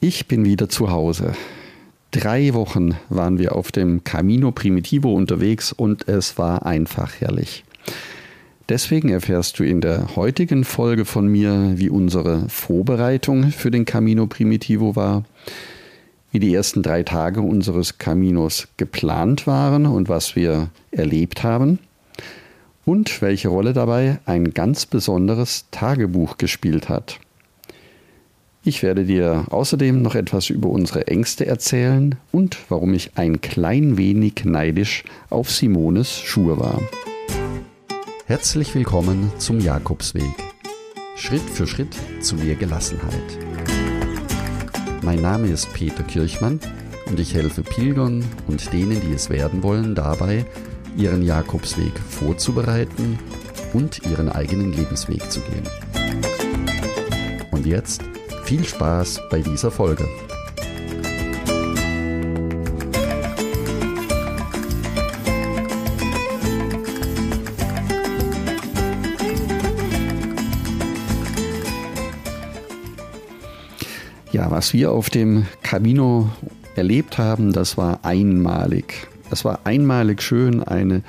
Ich 0.00 0.28
bin 0.28 0.44
wieder 0.44 0.68
zu 0.68 0.92
Hause. 0.92 1.32
Drei 2.12 2.54
Wochen 2.54 2.94
waren 3.08 3.40
wir 3.40 3.56
auf 3.56 3.72
dem 3.72 4.04
Camino 4.04 4.52
Primitivo 4.52 5.12
unterwegs 5.12 5.72
und 5.72 6.06
es 6.06 6.38
war 6.38 6.64
einfach 6.64 7.20
herrlich. 7.20 7.64
Deswegen 8.68 9.08
erfährst 9.08 9.58
du 9.58 9.64
in 9.64 9.80
der 9.80 10.14
heutigen 10.14 10.62
Folge 10.62 11.04
von 11.04 11.26
mir, 11.26 11.72
wie 11.74 11.90
unsere 11.90 12.48
Vorbereitung 12.48 13.50
für 13.50 13.72
den 13.72 13.86
Camino 13.86 14.28
Primitivo 14.28 14.94
war, 14.94 15.24
wie 16.30 16.38
die 16.38 16.54
ersten 16.54 16.84
drei 16.84 17.02
Tage 17.02 17.40
unseres 17.40 17.98
Caminos 17.98 18.68
geplant 18.76 19.48
waren 19.48 19.84
und 19.84 20.08
was 20.08 20.36
wir 20.36 20.70
erlebt 20.92 21.42
haben 21.42 21.80
und 22.84 23.20
welche 23.20 23.48
Rolle 23.48 23.72
dabei 23.72 24.20
ein 24.26 24.54
ganz 24.54 24.86
besonderes 24.86 25.64
Tagebuch 25.72 26.38
gespielt 26.38 26.88
hat. 26.88 27.18
Ich 28.68 28.82
werde 28.82 29.06
dir 29.06 29.46
außerdem 29.48 30.02
noch 30.02 30.14
etwas 30.14 30.50
über 30.50 30.68
unsere 30.68 31.06
Ängste 31.06 31.46
erzählen 31.46 32.16
und 32.32 32.58
warum 32.68 32.92
ich 32.92 33.12
ein 33.14 33.40
klein 33.40 33.96
wenig 33.96 34.44
neidisch 34.44 35.04
auf 35.30 35.50
Simones 35.50 36.20
Schuhe 36.20 36.60
war. 36.60 36.78
Herzlich 38.26 38.74
willkommen 38.74 39.32
zum 39.38 39.58
Jakobsweg. 39.58 40.34
Schritt 41.16 41.40
für 41.40 41.66
Schritt 41.66 41.96
zu 42.20 42.34
mehr 42.34 42.56
Gelassenheit. 42.56 43.38
Mein 45.00 45.22
Name 45.22 45.48
ist 45.48 45.72
Peter 45.72 46.02
Kirchmann 46.02 46.60
und 47.06 47.18
ich 47.18 47.32
helfe 47.32 47.62
Pilgern 47.62 48.22
und 48.48 48.70
denen, 48.74 49.00
die 49.00 49.14
es 49.14 49.30
werden 49.30 49.62
wollen, 49.62 49.94
dabei, 49.94 50.44
ihren 50.94 51.22
Jakobsweg 51.22 51.98
vorzubereiten 52.10 53.18
und 53.72 54.04
ihren 54.04 54.28
eigenen 54.28 54.74
Lebensweg 54.74 55.22
zu 55.32 55.40
gehen. 55.40 55.64
Und 57.50 57.64
jetzt 57.64 58.02
viel 58.48 58.64
Spaß 58.64 59.20
bei 59.28 59.42
dieser 59.42 59.70
Folge. 59.70 60.08
Ja, 74.32 74.50
was 74.50 74.72
wir 74.72 74.92
auf 74.92 75.10
dem 75.10 75.46
Camino 75.62 76.30
erlebt 76.74 77.18
haben, 77.18 77.52
das 77.52 77.76
war 77.76 77.98
einmalig. 78.02 79.08
Das 79.28 79.44
war 79.44 79.60
einmalig 79.64 80.22
schön, 80.22 80.62
eine 80.62 81.02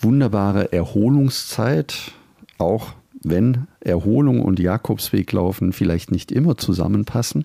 wunderbare 0.00 0.72
Erholungszeit, 0.72 2.10
auch 2.58 2.88
wenn 3.24 3.66
Erholung 3.80 4.40
und 4.40 4.60
Jakobsweglaufen 4.60 5.72
vielleicht 5.72 6.10
nicht 6.10 6.32
immer 6.32 6.56
zusammenpassen. 6.56 7.44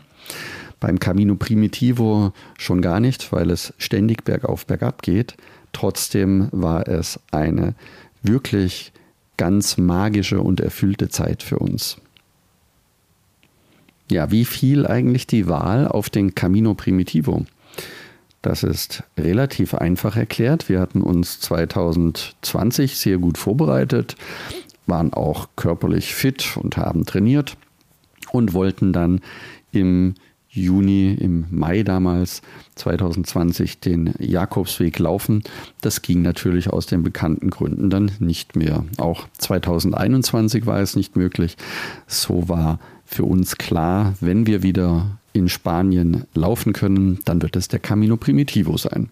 Beim 0.80 1.00
Camino 1.00 1.36
Primitivo 1.36 2.34
schon 2.58 2.82
gar 2.82 3.00
nicht, 3.00 3.32
weil 3.32 3.50
es 3.50 3.74
ständig 3.78 4.24
bergauf, 4.24 4.66
bergab 4.66 5.02
geht. 5.02 5.36
Trotzdem 5.74 6.50
war 6.52 6.88
es 6.88 7.20
eine 7.32 7.74
wirklich 8.22 8.92
ganz 9.38 9.78
magische 9.78 10.42
und 10.42 10.60
erfüllte 10.60 11.10
Zeit 11.10 11.44
für 11.44 11.60
uns. 11.60 11.98
Ja, 14.10 14.32
wie 14.32 14.46
fiel 14.46 14.88
eigentlich 14.88 15.28
die 15.28 15.48
Wahl 15.48 15.88
auf 15.88 16.10
den 16.10 16.34
Camino 16.34 16.74
Primitivo? 16.74 17.46
Das 18.42 18.64
ist 18.64 19.04
relativ 19.18 19.74
einfach 19.74 20.16
erklärt. 20.16 20.70
Wir 20.70 20.80
hatten 20.80 21.02
uns 21.02 21.40
2020 21.42 22.96
sehr 22.98 23.18
gut 23.18 23.38
vorbereitet, 23.38 24.16
waren 24.88 25.14
auch 25.14 25.50
körperlich 25.56 26.16
fit 26.16 26.58
und 26.58 26.78
haben 26.78 27.06
trainiert 27.06 27.58
und 28.32 28.54
wollten 28.54 28.94
dann 28.94 29.22
im 29.72 30.16
Juni, 30.50 31.14
im 31.14 31.46
Mai 31.52 31.84
damals 31.84 32.42
2020 32.76 33.80
den 33.80 34.14
Jakobsweg 34.18 34.98
laufen. 34.98 35.44
Das 35.82 36.02
ging 36.02 36.22
natürlich 36.22 36.70
aus 36.70 36.88
den 36.88 37.04
bekannten 37.04 37.50
Gründen 37.50 37.90
dann 37.90 38.12
nicht 38.20 38.56
mehr. 38.56 38.84
Auch 38.98 39.28
2021 39.38 40.66
war 40.66 40.80
es 40.80 40.96
nicht 40.96 41.16
möglich. 41.16 41.58
So 42.08 42.50
war 42.50 42.80
für 43.06 43.24
uns 43.24 43.58
klar, 43.58 44.16
wenn 44.20 44.48
wir 44.48 44.64
wieder 44.64 45.18
in 45.34 45.48
Spanien 45.48 46.26
laufen 46.34 46.74
können, 46.74 47.20
dann 47.26 47.42
wird 47.42 47.56
es 47.56 47.68
der 47.68 47.80
Camino 47.80 48.18
Primitivo 48.18 48.78
sein. 48.78 49.10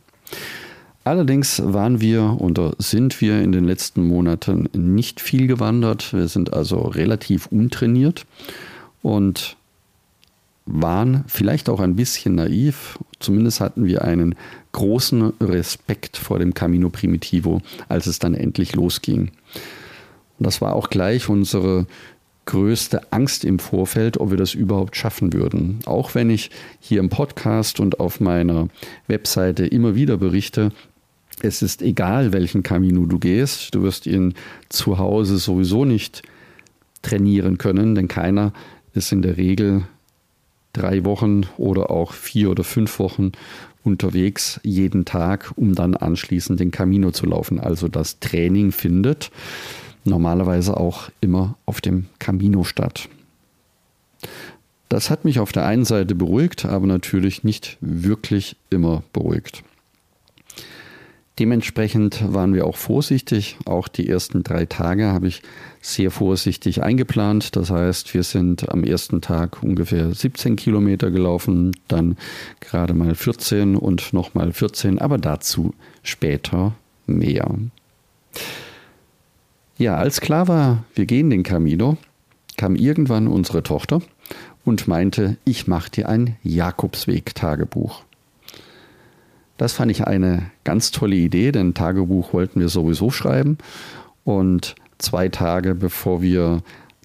Allerdings 1.06 1.62
waren 1.64 2.02
wir 2.02 2.38
oder 2.40 2.74
sind 2.80 3.22
wir 3.22 3.40
in 3.40 3.52
den 3.52 3.64
letzten 3.64 4.08
Monaten 4.08 4.68
nicht 4.74 5.22
viel 5.22 5.46
gewandert. 5.46 6.14
Wir 6.14 6.28
sind 6.28 6.52
also 6.52 6.80
relativ 6.80 7.46
untrainiert 7.46 8.26
und 9.04 9.56
waren 10.66 11.24
vielleicht 11.28 11.70
auch 11.70 11.80
ein 11.80 11.96
bisschen 11.96 12.34
naiv. 12.34 12.98
Zumindest 13.20 13.62
hatten 13.62 13.86
wir 13.86 14.04
einen 14.04 14.34
großen 14.72 15.34
Respekt 15.40 16.18
vor 16.18 16.40
dem 16.40 16.56
Camino 16.56 16.90
Primitivo, 16.90 17.62
als 17.88 18.08
es 18.08 18.18
dann 18.18 18.34
endlich 18.34 18.76
losging. 18.76 19.30
Und 20.40 20.48
das 20.48 20.60
war 20.60 20.74
auch 20.74 20.90
gleich 20.90 21.30
unsere 21.30 21.86
größte 22.46 23.12
Angst 23.14 23.46
im 23.46 23.60
Vorfeld, 23.60 24.20
ob 24.20 24.32
wir 24.32 24.38
das 24.38 24.56
überhaupt 24.56 24.96
schaffen 24.96 25.34
würden. 25.34 25.82
Auch 25.86 26.16
wenn 26.16 26.32
ich 26.32 26.50
hier 26.80 27.00
im 27.00 27.10
Podcast 27.10 27.80
und 27.80 28.00
auf 28.00 28.20
meiner 28.20 28.70
Webseite 29.08 29.68
immer 29.68 29.94
wieder 29.94 30.18
berichte, 30.18 30.72
es 31.42 31.62
ist 31.62 31.82
egal, 31.82 32.34
welchen 32.34 32.64
Camino 32.64 33.06
du 33.06 33.20
gehst. 33.20 33.76
Du 33.76 33.84
wirst 33.84 34.06
ihn 34.06 34.34
zu 34.70 34.98
Hause 34.98 35.38
sowieso 35.38 35.86
nicht 35.86 36.22
trainieren 37.02 37.58
können, 37.58 37.96
denn 37.96 38.08
keiner 38.08 38.54
ist 38.94 39.12
in 39.12 39.22
der 39.22 39.38
Regel 39.38 39.84
drei 40.74 41.06
Wochen 41.06 41.44
oder 41.58 41.92
auch 41.92 42.14
vier 42.14 42.50
oder 42.50 42.64
fünf 42.64 43.00
Wochen 43.00 43.32
unterwegs 43.84 44.60
jeden 44.64 45.06
Tag, 45.06 45.54
um 45.56 45.76
dann 45.76 45.96
anschließend 45.96 46.60
den 46.60 46.72
Camino 46.72 47.12
zu 47.12 47.26
laufen. 47.26 47.60
Also 47.60 47.88
das 47.88 48.20
Training 48.20 48.72
findet 48.72 49.32
normalerweise 50.04 50.78
auch 50.78 51.10
immer 51.22 51.58
auf 51.66 51.82
dem 51.82 52.08
Camino 52.20 52.64
statt. 52.64 53.10
Das 54.90 55.10
hat 55.10 55.26
mich 55.26 55.40
auf 55.40 55.52
der 55.52 55.66
einen 55.66 55.86
Seite 55.86 56.16
beruhigt, 56.16 56.66
aber 56.66 56.88
natürlich 56.88 57.44
nicht 57.44 57.78
wirklich 57.82 58.56
immer 58.70 59.04
beruhigt. 59.14 59.64
Dementsprechend 61.38 62.34
waren 62.34 62.54
wir 62.54 62.66
auch 62.66 62.78
vorsichtig. 62.78 63.58
Auch 63.66 63.90
die 63.90 64.08
ersten 64.08 64.44
drei 64.44 64.66
Tage 64.66 65.08
habe 65.08 65.28
ich 65.28 65.42
sehr 65.82 66.10
vorsichtig 66.10 66.82
eingeplant. 66.82 67.58
Das 67.58 67.72
heißt, 67.72 68.14
wir 68.14 68.24
sind 68.24 68.70
am 68.70 68.86
ersten 68.86 69.20
Tag 69.20 69.62
ungefähr 69.62 70.14
17 70.14 70.56
Kilometer 70.56 71.12
gelaufen, 71.12 71.76
dann 71.90 72.16
gerade 72.62 72.94
mal 72.94 73.16
14 73.16 73.76
und 73.76 74.14
nochmal 74.14 74.54
14, 74.54 75.00
aber 75.00 75.18
dazu 75.18 75.74
später 76.04 76.74
mehr. 77.06 77.54
Ja, 79.78 79.98
als 79.98 80.22
klar 80.22 80.48
war, 80.48 80.86
wir 80.94 81.06
gehen 81.06 81.30
den 81.30 81.44
Camino, 81.44 81.98
kam 82.56 82.78
irgendwann 82.78 83.28
unsere 83.28 83.62
Tochter 83.62 84.02
und 84.64 84.88
meinte, 84.88 85.36
ich 85.44 85.68
mache 85.68 85.92
dir 85.92 86.08
ein 86.08 86.38
Jakobsweg-Tagebuch. 86.44 88.05
Das 89.58 89.74
fand 89.74 89.92
ich 89.92 90.06
eine 90.06 90.52
ganz 90.64 90.92
tolle 90.92 91.16
Idee, 91.16 91.52
denn 91.52 91.74
Tagebuch 91.74 92.34
wollten 92.34 92.60
wir 92.60 92.70
sowieso 92.70 93.10
schreiben. 93.10 93.58
Und 94.24 94.76
zwei 94.98 95.30
Tage 95.30 95.76
bevor 95.76 96.22
wir 96.22 96.62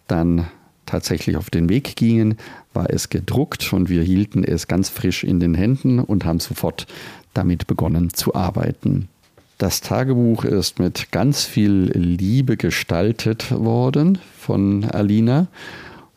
dann 0.09 0.49
tatsächlich 0.87 1.37
auf 1.37 1.51
den 1.51 1.69
Weg 1.69 1.95
gingen, 1.97 2.37
war 2.73 2.91
es 2.91 3.09
gedruckt 3.09 3.73
und 3.73 3.89
wir 3.89 4.03
hielten 4.03 4.43
es 4.43 4.67
ganz 4.67 4.89
frisch 4.89 5.23
in 5.23 5.39
den 5.39 5.55
Händen 5.55 6.01
und 6.01 6.25
haben 6.25 6.41
sofort 6.41 6.87
damit 7.35 7.67
begonnen 7.67 8.13
zu 8.13 8.35
arbeiten. 8.35 9.09
Das 9.59 9.81
Tagebuch 9.83 10.45
ist 10.45 10.79
mit 10.79 11.13
ganz 11.13 11.45
viel 11.45 11.93
Liebe 11.95 12.57
gestaltet 12.57 13.53
worden 13.53 14.19
von 14.39 14.85
Alina 14.85 15.47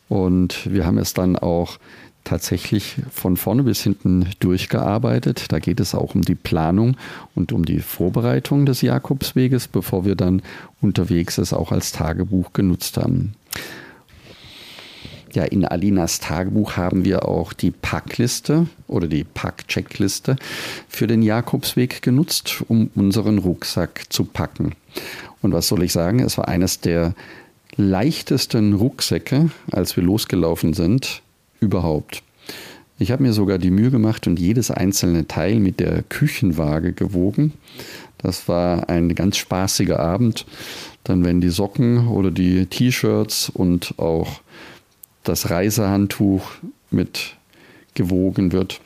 und 0.08 0.72
wir 0.72 0.86
haben 0.86 0.98
es 0.98 1.14
dann 1.14 1.36
auch 1.36 1.78
tatsächlich 2.24 2.96
von 3.12 3.36
vorne 3.36 3.62
bis 3.62 3.82
hinten 3.82 4.26
durchgearbeitet. 4.40 5.52
Da 5.52 5.58
geht 5.58 5.80
es 5.80 5.94
auch 5.94 6.14
um 6.14 6.22
die 6.22 6.34
Planung 6.34 6.96
und 7.34 7.52
um 7.52 7.64
die 7.64 7.80
Vorbereitung 7.80 8.66
des 8.66 8.80
Jakobsweges, 8.80 9.68
bevor 9.68 10.04
wir 10.04 10.16
dann 10.16 10.42
unterwegs 10.80 11.38
es 11.38 11.52
auch 11.52 11.70
als 11.70 11.92
Tagebuch 11.92 12.52
genutzt 12.52 12.96
haben. 12.96 13.34
Ja, 15.34 15.42
in 15.42 15.64
Alinas 15.64 16.20
Tagebuch 16.20 16.76
haben 16.76 17.04
wir 17.04 17.28
auch 17.28 17.52
die 17.52 17.72
Packliste 17.72 18.68
oder 18.86 19.08
die 19.08 19.24
Pack-Checkliste 19.24 20.36
für 20.88 21.08
den 21.08 21.22
Jakobsweg 21.22 22.02
genutzt, 22.02 22.62
um 22.68 22.88
unseren 22.94 23.38
Rucksack 23.38 24.04
zu 24.10 24.24
packen. 24.24 24.76
Und 25.42 25.52
was 25.52 25.66
soll 25.66 25.82
ich 25.82 25.92
sagen? 25.92 26.20
Es 26.20 26.38
war 26.38 26.46
eines 26.46 26.78
der 26.78 27.14
leichtesten 27.76 28.74
Rucksäcke, 28.74 29.50
als 29.72 29.96
wir 29.96 30.04
losgelaufen 30.04 30.72
sind, 30.72 31.23
überhaupt. 31.64 32.22
Ich 32.98 33.10
habe 33.10 33.22
mir 33.22 33.32
sogar 33.32 33.58
die 33.58 33.70
Mühe 33.70 33.90
gemacht 33.90 34.26
und 34.26 34.38
jedes 34.38 34.70
einzelne 34.70 35.26
Teil 35.26 35.58
mit 35.58 35.80
der 35.80 36.02
Küchenwaage 36.02 36.92
gewogen. 36.92 37.52
Das 38.18 38.48
war 38.48 38.88
ein 38.88 39.14
ganz 39.14 39.36
spaßiger 39.36 39.98
Abend. 39.98 40.46
Dann 41.02 41.24
werden 41.24 41.40
die 41.40 41.50
Socken 41.50 42.08
oder 42.08 42.30
die 42.30 42.66
T-Shirts 42.66 43.50
und 43.50 43.98
auch 43.98 44.40
das 45.24 45.50
Reisehandtuch 45.50 46.42
mit 46.90 47.36
gewogen 47.94 48.52
wird 48.52 48.80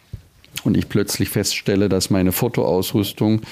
und 0.65 0.77
ich 0.77 0.89
plötzlich 0.89 1.29
feststelle, 1.29 1.89
dass 1.89 2.11
meine 2.11 2.33
Fotoausrüstung 2.33 3.43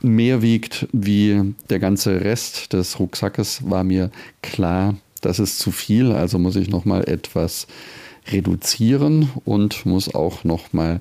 mehr 0.00 0.42
wiegt 0.42 0.88
wie 0.92 1.54
der 1.70 1.78
ganze 1.78 2.20
Rest 2.20 2.72
des 2.72 2.98
Rucksackes, 2.98 3.68
war 3.68 3.84
mir 3.84 4.10
klar, 4.42 4.96
das 5.20 5.38
ist 5.38 5.58
zu 5.58 5.70
viel, 5.70 6.12
also 6.12 6.38
muss 6.38 6.56
ich 6.56 6.68
noch 6.68 6.84
mal 6.84 7.04
etwas 7.04 7.66
reduzieren 8.30 9.30
und 9.44 9.86
muss 9.86 10.14
auch 10.14 10.44
noch 10.44 10.72
mal 10.72 11.00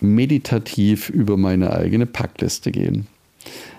meditativ 0.00 1.10
über 1.10 1.36
meine 1.36 1.72
eigene 1.72 2.06
Packliste 2.06 2.70
gehen. 2.70 3.06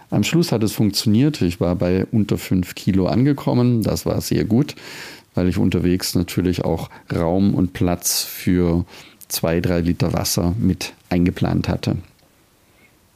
Am 0.09 0.23
Schluss 0.23 0.51
hat 0.51 0.63
es 0.63 0.73
funktioniert. 0.73 1.41
Ich 1.41 1.59
war 1.59 1.75
bei 1.75 2.05
unter 2.11 2.37
5 2.37 2.75
Kilo 2.75 3.07
angekommen. 3.07 3.81
Das 3.81 4.05
war 4.05 4.19
sehr 4.21 4.43
gut, 4.43 4.75
weil 5.35 5.47
ich 5.47 5.57
unterwegs 5.57 6.15
natürlich 6.15 6.65
auch 6.65 6.89
Raum 7.11 7.55
und 7.55 7.73
Platz 7.73 8.23
für 8.23 8.85
zwei, 9.29 9.61
drei 9.61 9.79
Liter 9.79 10.13
Wasser 10.13 10.53
mit 10.59 10.93
eingeplant 11.09 11.69
hatte. 11.69 11.97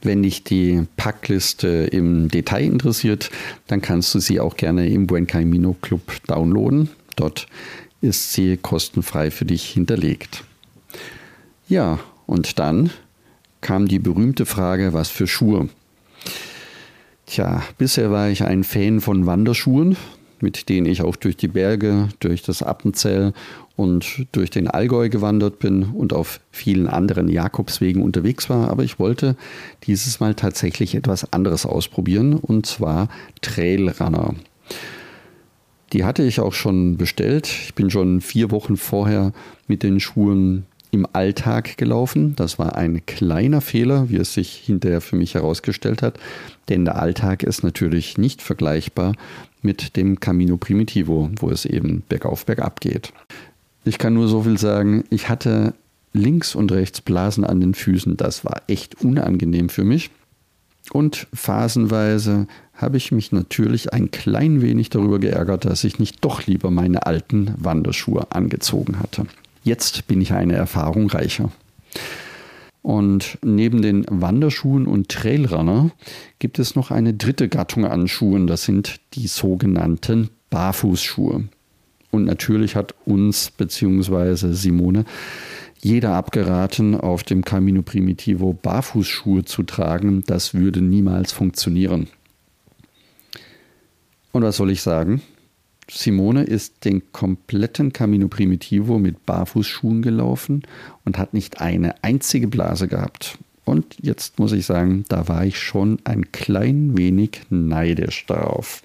Wenn 0.02 0.24
dich 0.24 0.44
die 0.44 0.84
Packliste 0.98 1.68
im 1.68 2.30
Detail 2.30 2.66
interessiert, 2.66 3.32
dann 3.68 3.82
kannst 3.82 4.14
du 4.16 4.20
sie 4.20 4.40
auch 4.40 4.56
gerne 4.56 4.88
im 4.88 5.08
Buen 5.08 5.28
Camino 5.28 5.76
Club 5.82 6.02
downloaden. 6.28 6.90
Dort 7.16 7.48
ist 8.02 8.34
sie 8.34 8.58
kostenfrei 8.58 9.32
für 9.32 9.46
dich 9.46 9.66
hinterlegt. 9.70 10.44
Ja, 11.68 12.00
und 12.26 12.60
dann 12.60 12.92
kam 13.62 13.88
die 13.88 14.00
berühmte 14.00 14.46
Frage, 14.46 14.94
was 14.94 15.10
für 15.10 15.28
Schuhe? 15.28 15.70
Tja, 17.26 17.64
bisher 17.78 18.12
war 18.12 18.30
ich 18.30 18.44
ein 18.44 18.64
Fan 18.64 19.02
von 19.02 19.26
Wanderschuhen, 19.26 19.98
mit 20.40 20.70
denen 20.70 20.86
ich 20.86 21.02
auch 21.02 21.16
durch 21.16 21.36
die 21.36 21.48
Berge, 21.48 22.10
durch 22.20 22.44
das 22.44 22.62
Appenzell 22.62 23.34
und 23.76 24.28
durch 24.32 24.52
den 24.52 24.68
Allgäu 24.68 25.10
gewandert 25.10 25.60
bin 25.60 25.84
und 25.84 26.14
auf 26.14 26.40
vielen 26.52 26.88
anderen 26.88 27.28
Jakobswegen 27.28 28.04
unterwegs 28.04 28.50
war. 28.50 28.70
Aber 28.70 28.84
ich 28.84 29.00
wollte 29.00 29.36
dieses 29.88 30.20
Mal 30.20 30.36
tatsächlich 30.36 30.94
etwas 30.94 31.34
anderes 31.34 31.66
ausprobieren 31.66 32.36
und 32.36 32.68
zwar 32.68 33.10
Trailrunner. 33.42 34.36
Die 35.96 36.04
hatte 36.04 36.24
ich 36.24 36.42
auch 36.42 36.52
schon 36.52 36.98
bestellt. 36.98 37.48
Ich 37.48 37.74
bin 37.74 37.90
schon 37.90 38.20
vier 38.20 38.52
Wochen 38.52 38.76
vorher 38.76 39.32
mit 39.70 39.82
den 39.82 40.02
Schuhen 40.02 40.66
im 40.92 41.08
Alltag 41.14 41.78
gelaufen. 41.78 42.36
Das 42.36 42.60
war 42.60 42.76
ein 42.76 43.06
kleiner 43.06 43.62
Fehler, 43.62 44.10
wie 44.10 44.18
es 44.18 44.34
sich 44.34 44.58
hinterher 44.58 45.00
für 45.00 45.16
mich 45.16 45.36
herausgestellt 45.36 46.02
hat, 46.02 46.20
denn 46.68 46.84
der 46.84 47.00
Alltag 47.02 47.44
ist 47.44 47.64
natürlich 47.64 48.18
nicht 48.18 48.42
vergleichbar 48.42 49.14
mit 49.62 49.96
dem 49.96 50.20
Camino 50.20 50.58
Primitivo, 50.58 51.30
wo 51.38 51.50
es 51.50 51.64
eben 51.64 52.04
bergauf, 52.10 52.46
bergab 52.46 52.82
geht. 52.82 53.14
Ich 53.86 53.98
kann 53.98 54.16
nur 54.16 54.28
so 54.28 54.44
viel 54.44 54.58
sagen, 54.58 55.06
ich 55.10 55.30
hatte 55.30 55.76
links 56.12 56.56
und 56.56 56.74
rechts 56.74 57.00
Blasen 57.00 57.46
an 57.46 57.62
den 57.62 57.74
Füßen. 57.74 58.18
Das 58.18 58.44
war 58.44 58.64
echt 58.68 59.02
unangenehm 59.02 59.70
für 59.70 59.86
mich. 59.86 60.12
Und 60.92 61.28
phasenweise 61.34 62.48
habe 62.74 62.98
ich 62.98 63.12
mich 63.12 63.32
natürlich 63.32 63.94
ein 63.94 64.12
klein 64.12 64.62
wenig 64.62 64.90
darüber 64.90 65.20
geärgert, 65.20 65.66
dass 65.66 65.84
ich 65.84 66.00
nicht 66.00 66.24
doch 66.24 66.46
lieber 66.46 66.72
meine 66.72 67.06
alten 67.06 67.54
Wanderschuhe 67.58 68.28
angezogen 68.32 69.00
hatte. 69.00 69.26
Jetzt 69.64 70.08
bin 70.08 70.22
ich 70.22 70.34
eine 70.34 70.54
Erfahrung 70.54 71.10
reicher. 71.10 71.52
Und 72.82 73.40
neben 73.44 73.82
den 73.82 74.06
Wanderschuhen 74.10 74.86
und 74.86 75.10
Trailrunner 75.10 75.90
gibt 76.38 76.60
es 76.60 76.76
noch 76.76 76.92
eine 76.92 77.16
dritte 77.16 77.50
Gattung 77.50 77.86
an 77.86 78.08
Schuhen. 78.08 78.46
Das 78.46 78.64
sind 78.64 79.00
die 79.16 79.26
sogenannten 79.26 80.30
Barfußschuhe. 80.52 81.46
Und 82.12 82.26
natürlich 82.26 82.76
hat 82.76 82.94
uns 83.06 83.50
bzw. 83.50 84.54
Simone 84.54 85.06
jeder 85.86 86.14
abgeraten, 86.16 87.00
auf 87.00 87.22
dem 87.22 87.46
Camino 87.46 87.84
Primitivo 87.84 88.54
Barfußschuhe 88.54 89.46
zu 89.46 89.62
tragen. 89.62 90.24
Das 90.26 90.56
würde 90.56 90.82
niemals 90.82 91.32
funktionieren. 91.32 92.08
Und 94.32 94.42
was 94.42 94.58
soll 94.58 94.72
ich 94.72 94.82
sagen? 94.82 95.22
Simone 95.88 96.44
ist 96.44 96.86
den 96.86 97.12
kompletten 97.12 97.94
Camino 97.94 98.28
Primitivo 98.30 98.98
mit 98.98 99.28
Barfußschuhen 99.28 100.02
gelaufen 100.02 100.64
und 101.04 101.20
hat 101.20 101.36
nicht 101.36 101.62
eine 101.62 102.04
einzige 102.04 102.48
Blase 102.48 102.88
gehabt. 102.88 103.38
Und 103.64 103.96
jetzt 104.02 104.40
muss 104.40 104.54
ich 104.54 104.66
sagen, 104.66 105.06
da 105.08 105.28
war 105.28 105.46
ich 105.46 105.60
schon 105.60 106.00
ein 106.04 106.32
klein 106.32 106.98
wenig 106.98 107.42
neidisch 107.52 108.26
darauf. 108.26 108.82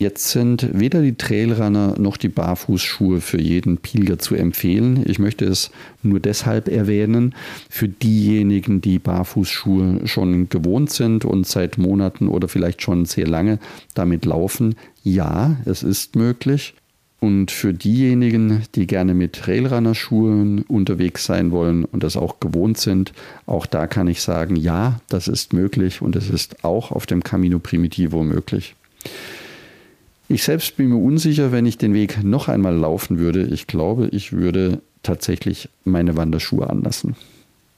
Jetzt 0.00 0.30
sind 0.30 0.66
weder 0.72 1.02
die 1.02 1.14
Trailrunner 1.14 1.96
noch 1.98 2.16
die 2.16 2.30
Barfußschuhe 2.30 3.20
für 3.20 3.38
jeden 3.38 3.76
Pilger 3.76 4.18
zu 4.18 4.34
empfehlen. 4.34 5.04
Ich 5.06 5.18
möchte 5.18 5.44
es 5.44 5.70
nur 6.02 6.20
deshalb 6.20 6.68
erwähnen, 6.68 7.34
für 7.68 7.86
diejenigen, 7.86 8.80
die 8.80 8.98
Barfußschuhe 8.98 10.06
schon 10.06 10.48
gewohnt 10.48 10.90
sind 10.90 11.26
und 11.26 11.46
seit 11.46 11.76
Monaten 11.76 12.28
oder 12.28 12.48
vielleicht 12.48 12.80
schon 12.80 13.04
sehr 13.04 13.26
lange 13.26 13.58
damit 13.92 14.24
laufen. 14.24 14.74
Ja, 15.04 15.58
es 15.66 15.82
ist 15.82 16.16
möglich. 16.16 16.72
Und 17.20 17.50
für 17.50 17.74
diejenigen, 17.74 18.62
die 18.76 18.86
gerne 18.86 19.12
mit 19.12 19.34
Trailrunner-Schuhen 19.34 20.62
unterwegs 20.62 21.26
sein 21.26 21.50
wollen 21.50 21.84
und 21.84 22.02
das 22.02 22.16
auch 22.16 22.40
gewohnt 22.40 22.78
sind, 22.78 23.12
auch 23.44 23.66
da 23.66 23.86
kann 23.86 24.08
ich 24.08 24.22
sagen, 24.22 24.56
ja, 24.56 24.98
das 25.10 25.28
ist 25.28 25.52
möglich 25.52 26.00
und 26.00 26.16
es 26.16 26.30
ist 26.30 26.64
auch 26.64 26.90
auf 26.90 27.04
dem 27.04 27.22
Camino 27.22 27.58
Primitivo 27.58 28.22
möglich. 28.22 28.74
Ich 30.32 30.44
selbst 30.44 30.76
bin 30.76 30.90
mir 30.90 30.96
unsicher, 30.96 31.50
wenn 31.50 31.66
ich 31.66 31.76
den 31.76 31.92
Weg 31.92 32.22
noch 32.22 32.46
einmal 32.46 32.76
laufen 32.76 33.18
würde. 33.18 33.42
Ich 33.42 33.66
glaube, 33.66 34.06
ich 34.12 34.32
würde 34.32 34.80
tatsächlich 35.02 35.68
meine 35.82 36.16
Wanderschuhe 36.16 36.70
anlassen. 36.70 37.16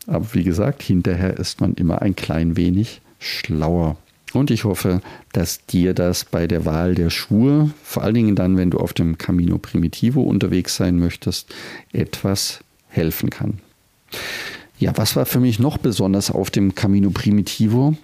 Aber 0.06 0.34
wie 0.34 0.44
gesagt, 0.44 0.82
hinterher 0.82 1.38
ist 1.38 1.62
man 1.62 1.72
immer 1.72 2.02
ein 2.02 2.14
klein 2.14 2.54
wenig 2.54 3.00
schlauer. 3.18 3.96
Und 4.34 4.50
ich 4.50 4.64
hoffe, 4.64 5.00
dass 5.32 5.64
dir 5.64 5.94
das 5.94 6.26
bei 6.26 6.46
der 6.46 6.66
Wahl 6.66 6.94
der 6.94 7.08
Schuhe, 7.08 7.70
vor 7.82 8.02
allen 8.02 8.16
Dingen 8.16 8.36
dann, 8.36 8.58
wenn 8.58 8.68
du 8.68 8.80
auf 8.80 8.92
dem 8.92 9.16
Camino 9.16 9.56
Primitivo 9.56 10.20
unterwegs 10.20 10.76
sein 10.76 10.98
möchtest, 10.98 11.54
etwas 11.94 12.62
helfen 12.88 13.30
kann. 13.30 13.60
Ja, 14.78 14.92
was 14.96 15.16
war 15.16 15.24
für 15.24 15.40
mich 15.40 15.58
noch 15.58 15.78
besonders 15.78 16.30
auf 16.30 16.50
dem 16.50 16.74
Camino 16.74 17.08
Primitivo? 17.08 17.96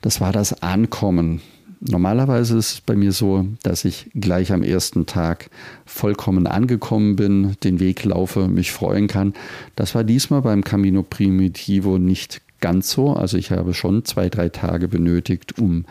Das 0.00 0.20
war 0.20 0.30
das 0.30 0.62
Ankommen. 0.62 1.40
Normalerweise 1.80 2.56
ist 2.56 2.72
es 2.72 2.80
bei 2.80 2.96
mir 2.96 3.12
so, 3.12 3.46
dass 3.62 3.84
ich 3.84 4.10
gleich 4.14 4.52
am 4.52 4.62
ersten 4.62 5.06
Tag 5.06 5.50
vollkommen 5.84 6.46
angekommen 6.46 7.16
bin, 7.16 7.56
den 7.62 7.80
Weg 7.80 8.04
laufe, 8.04 8.48
mich 8.48 8.72
freuen 8.72 9.08
kann. 9.08 9.34
Das 9.76 9.94
war 9.94 10.02
diesmal 10.02 10.42
beim 10.42 10.64
Camino 10.64 11.02
Primitivo 11.02 11.98
nicht 11.98 12.40
ganz 12.60 12.90
so. 12.90 13.12
Also 13.12 13.36
ich 13.36 13.50
habe 13.50 13.74
schon 13.74 14.04
zwei, 14.04 14.28
drei 14.30 14.48
Tage 14.48 14.88
benötigt, 14.88 15.58
um 15.58 15.84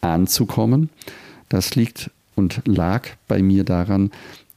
anzukommen. 0.00 0.88
Das 1.48 1.74
liegt 1.74 2.10
und 2.34 2.62
lag 2.64 3.06
bei 3.28 3.42
mir 3.42 3.64
daran, 3.64 4.10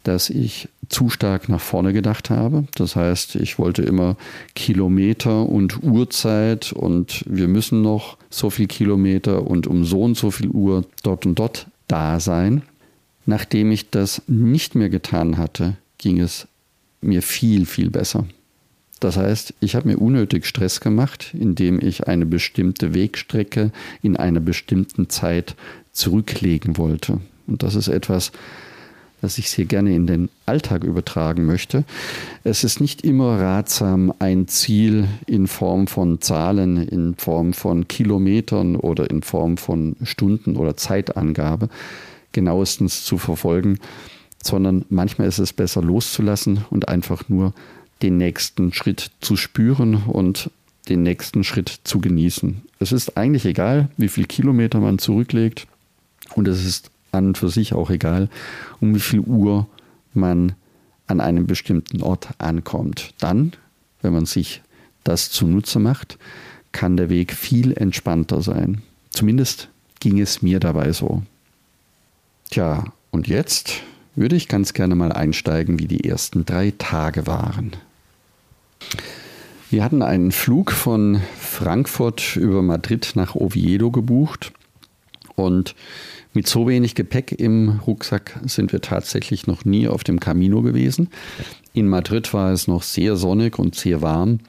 dass 0.04 0.30
ich 0.30 0.70
zu 0.90 1.10
stark 1.10 1.50
nach 1.50 1.62
vorne 1.62 1.94
gedacht 1.94 2.30
habe. 2.30 2.66
Das 2.76 2.96
heißt, 2.96 3.36
ich 3.36 3.58
wollte 3.58 3.82
immer 3.82 4.18
Kilometer 4.54 5.48
und 5.48 5.82
Uhrzeit 5.82 6.74
und 6.74 7.24
wir 7.28 7.48
müssen 7.48 7.82
noch 7.82 8.18
so 8.30 8.50
viel 8.50 8.68
Kilometer 8.68 9.48
und 9.48 9.66
um 9.66 9.86
so 9.86 10.02
und 10.02 10.18
so 10.18 10.30
viel 10.30 10.50
Uhr 10.50 10.86
dort 11.04 11.26
und 11.26 11.40
dort 11.40 11.68
da 11.88 12.20
sein. 12.20 12.64
Nachdem 13.26 13.72
ich 13.72 13.90
das 13.90 14.22
nicht 14.28 14.76
mehr 14.76 14.90
getan 14.90 15.38
hatte, 15.38 15.78
ging 15.98 16.20
es 16.20 16.48
mir 17.02 17.22
viel, 17.22 17.66
viel 17.66 17.90
besser. 17.90 18.26
Das 19.00 19.18
heißt, 19.18 19.54
ich 19.60 19.76
habe 19.76 19.90
mir 19.90 19.98
unnötig 19.98 20.46
Stress 20.46 20.80
gemacht, 20.80 21.34
indem 21.34 21.80
ich 21.82 22.08
eine 22.08 22.26
bestimmte 22.26 22.94
Wegstrecke 22.94 23.72
in 24.02 24.16
einer 24.16 24.40
bestimmten 24.40 25.10
Zeit 25.10 25.56
zurücklegen 25.92 26.78
wollte. 26.78 27.20
Und 27.46 27.64
das 27.64 27.76
ist 27.76 27.90
etwas, 27.90 28.32
das 29.24 29.38
ich 29.38 29.50
sehr 29.50 29.64
gerne 29.64 29.96
in 29.96 30.06
den 30.06 30.28
Alltag 30.46 30.84
übertragen 30.84 31.46
möchte. 31.46 31.86
Es 32.44 32.66
ist 32.66 32.82
nicht 32.82 33.06
immer 33.06 33.40
ratsam, 33.40 34.14
ein 34.20 34.50
Ziel 34.50 35.08
in 35.28 35.48
Form 35.48 35.88
von 35.88 36.20
Zahlen, 36.20 36.76
in 36.76 37.16
Form 37.16 37.54
von 37.54 37.88
Kilometern 37.88 38.76
oder 38.76 39.10
in 39.10 39.24
Form 39.24 39.56
von 39.56 39.96
Stunden 40.04 40.58
oder 40.58 40.76
Zeitangabe 40.76 41.70
genauestens 42.34 43.06
zu 43.06 43.18
verfolgen, 43.18 43.80
sondern 44.44 44.84
manchmal 44.90 45.30
ist 45.30 45.40
es 45.40 45.54
besser 45.54 45.82
loszulassen 45.82 46.66
und 46.70 46.90
einfach 46.90 47.30
nur 47.30 47.54
den 48.02 48.18
nächsten 48.18 48.74
Schritt 48.74 49.12
zu 49.22 49.38
spüren 49.38 50.04
und 50.06 50.52
den 50.90 51.02
nächsten 51.02 51.46
Schritt 51.46 51.80
zu 51.86 52.02
genießen. 52.02 52.62
Es 52.80 52.92
ist 52.92 53.16
eigentlich 53.16 53.46
egal, 53.46 53.88
wie 53.96 54.10
viele 54.10 54.28
Kilometer 54.28 54.82
man 54.82 55.00
zurücklegt 55.00 55.66
und 56.36 56.50
es 56.50 56.66
ist 56.66 56.92
an 57.14 57.28
und 57.28 57.38
für 57.38 57.50
sich 57.50 57.74
auch 57.74 57.90
egal, 57.90 58.30
um 58.80 58.96
wie 58.96 59.00
viel 59.00 59.20
Uhr 59.22 59.68
man 60.14 60.54
an 61.08 61.20
einem 61.20 61.48
bestimmten 61.48 62.02
Ort 62.02 62.30
ankommt. 62.38 63.14
Dann, 63.20 63.54
wenn 64.02 64.14
man 64.14 64.26
sich 64.26 64.62
das 65.04 65.30
zunutze 65.32 65.80
macht, 65.80 66.18
kann 66.72 66.98
der 66.98 67.10
Weg 67.10 67.34
viel 67.34 67.74
entspannter 67.74 68.42
sein. 68.42 68.82
Zumindest 69.10 69.70
ging 70.00 70.20
es 70.20 70.42
mir 70.42 70.60
dabei 70.60 70.92
so. 70.92 71.24
Tja, 72.50 72.86
und 73.12 73.28
jetzt 73.28 73.82
würde 74.16 74.36
ich 74.36 74.48
ganz 74.48 74.74
gerne 74.74 74.96
mal 74.96 75.12
einsteigen, 75.12 75.80
wie 75.80 75.88
die 75.88 76.04
ersten 76.04 76.46
drei 76.46 76.74
Tage 76.78 77.28
waren. 77.28 77.72
Wir 79.70 79.84
hatten 79.84 80.02
einen 80.04 80.32
Flug 80.32 80.72
von 80.72 81.22
Frankfurt 81.38 82.36
über 82.36 82.62
Madrid 82.62 83.14
nach 83.16 83.34
Oviedo 83.36 83.90
gebucht 83.90 84.52
und 85.36 85.74
mit 86.34 86.48
so 86.48 86.68
wenig 86.68 86.96
Gepäck 86.96 87.32
im 87.32 87.80
Rucksack 87.86 88.40
sind 88.46 88.72
wir 88.72 88.82
tatsächlich 88.82 89.48
noch 89.48 89.66
nie 89.66 89.88
auf 89.88 90.04
dem 90.04 90.20
Camino 90.20 90.62
gewesen. 90.62 91.10
In 91.74 91.88
Madrid 91.88 92.34
war 92.34 92.52
es 92.52 92.68
noch 92.68 92.84
sehr 92.84 93.16
sonnig 93.16 93.60
und 93.60 93.76
sehr 93.76 94.02
warm. 94.02 94.40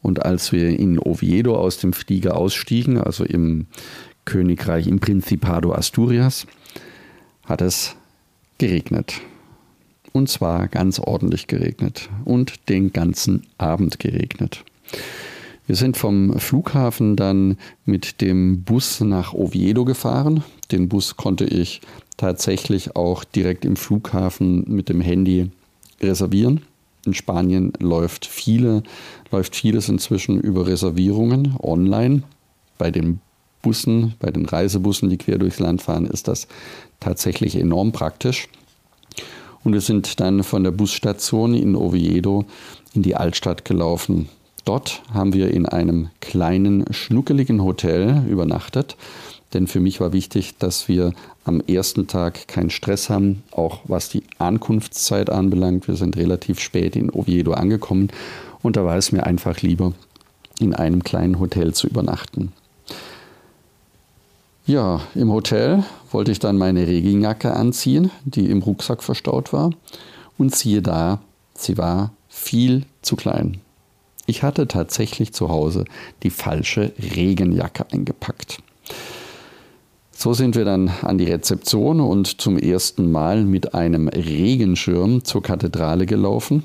Und 0.00 0.24
als 0.24 0.52
wir 0.52 0.68
in 0.68 0.98
Oviedo 0.98 1.56
aus 1.56 1.78
dem 1.78 1.92
Flieger 1.92 2.36
ausstiegen, 2.36 2.98
also 2.98 3.24
im 3.24 3.66
Königreich, 4.24 4.86
im 4.86 5.00
Principado 5.00 5.72
Asturias, 5.72 6.46
hat 7.44 7.62
es 7.62 7.96
geregnet. 8.58 9.14
Und 10.12 10.28
zwar 10.28 10.68
ganz 10.68 11.00
ordentlich 11.00 11.48
geregnet 11.48 12.08
und 12.24 12.68
den 12.68 12.92
ganzen 12.92 13.46
Abend 13.58 13.98
geregnet. 13.98 14.64
Wir 15.66 15.76
sind 15.76 15.96
vom 15.96 16.38
Flughafen 16.38 17.16
dann 17.16 17.56
mit 17.86 18.20
dem 18.20 18.64
Bus 18.64 19.00
nach 19.00 19.32
Oviedo 19.32 19.86
gefahren. 19.86 20.44
Den 20.70 20.88
Bus 20.90 21.16
konnte 21.16 21.46
ich 21.46 21.80
tatsächlich 22.18 22.96
auch 22.96 23.24
direkt 23.24 23.64
im 23.64 23.76
Flughafen 23.76 24.64
mit 24.66 24.90
dem 24.90 25.00
Handy 25.00 25.50
reservieren. 26.02 26.62
In 27.06 27.14
Spanien 27.14 27.72
läuft, 27.78 28.26
viele, 28.26 28.82
läuft 29.30 29.56
vieles 29.56 29.88
inzwischen 29.88 30.38
über 30.38 30.66
Reservierungen 30.66 31.56
online. 31.62 32.22
Bei 32.76 32.90
den 32.90 33.20
Bussen, 33.62 34.14
bei 34.18 34.30
den 34.30 34.44
Reisebussen, 34.44 35.08
die 35.08 35.16
quer 35.16 35.38
durchs 35.38 35.60
Land 35.60 35.80
fahren, 35.80 36.06
ist 36.06 36.28
das 36.28 36.46
tatsächlich 37.00 37.56
enorm 37.56 37.92
praktisch. 37.92 38.48
Und 39.64 39.72
wir 39.72 39.80
sind 39.80 40.20
dann 40.20 40.42
von 40.42 40.62
der 40.62 40.72
Busstation 40.72 41.54
in 41.54 41.74
Oviedo 41.74 42.44
in 42.92 43.02
die 43.02 43.16
Altstadt 43.16 43.64
gelaufen. 43.64 44.28
Dort 44.64 45.02
haben 45.12 45.34
wir 45.34 45.50
in 45.50 45.66
einem 45.66 46.08
kleinen, 46.20 46.84
schnuckeligen 46.90 47.62
Hotel 47.62 48.24
übernachtet. 48.28 48.96
Denn 49.52 49.66
für 49.66 49.78
mich 49.78 50.00
war 50.00 50.12
wichtig, 50.12 50.56
dass 50.58 50.88
wir 50.88 51.12
am 51.44 51.60
ersten 51.60 52.06
Tag 52.06 52.48
keinen 52.48 52.70
Stress 52.70 53.08
haben, 53.08 53.42
auch 53.52 53.80
was 53.84 54.08
die 54.08 54.24
Ankunftszeit 54.38 55.30
anbelangt. 55.30 55.86
Wir 55.86 55.96
sind 55.96 56.16
relativ 56.16 56.58
spät 56.58 56.96
in 56.96 57.10
Oviedo 57.10 57.52
angekommen 57.52 58.08
und 58.62 58.76
da 58.76 58.84
war 58.84 58.96
es 58.96 59.12
mir 59.12 59.24
einfach 59.24 59.60
lieber, 59.60 59.92
in 60.58 60.74
einem 60.74 61.04
kleinen 61.04 61.38
Hotel 61.38 61.72
zu 61.72 61.86
übernachten. 61.86 62.52
Ja, 64.66 65.02
im 65.14 65.30
Hotel 65.30 65.84
wollte 66.10 66.32
ich 66.32 66.38
dann 66.38 66.56
meine 66.56 66.86
Regenjacke 66.86 67.52
anziehen, 67.54 68.10
die 68.24 68.50
im 68.50 68.62
Rucksack 68.62 69.02
verstaut 69.02 69.52
war. 69.52 69.70
Und 70.38 70.56
siehe 70.56 70.80
da, 70.80 71.20
sie 71.54 71.76
war 71.76 72.12
viel 72.28 72.86
zu 73.02 73.14
klein. 73.14 73.60
Ich 74.26 74.42
hatte 74.42 74.66
tatsächlich 74.68 75.32
zu 75.32 75.48
Hause 75.48 75.84
die 76.22 76.30
falsche 76.30 76.92
Regenjacke 76.98 77.86
eingepackt. 77.92 78.58
So 80.12 80.32
sind 80.32 80.54
wir 80.54 80.64
dann 80.64 80.88
an 81.02 81.18
die 81.18 81.24
Rezeption 81.30 82.00
und 82.00 82.40
zum 82.40 82.56
ersten 82.56 83.10
Mal 83.10 83.44
mit 83.44 83.74
einem 83.74 84.08
Regenschirm 84.08 85.24
zur 85.24 85.42
Kathedrale 85.42 86.06
gelaufen. 86.06 86.64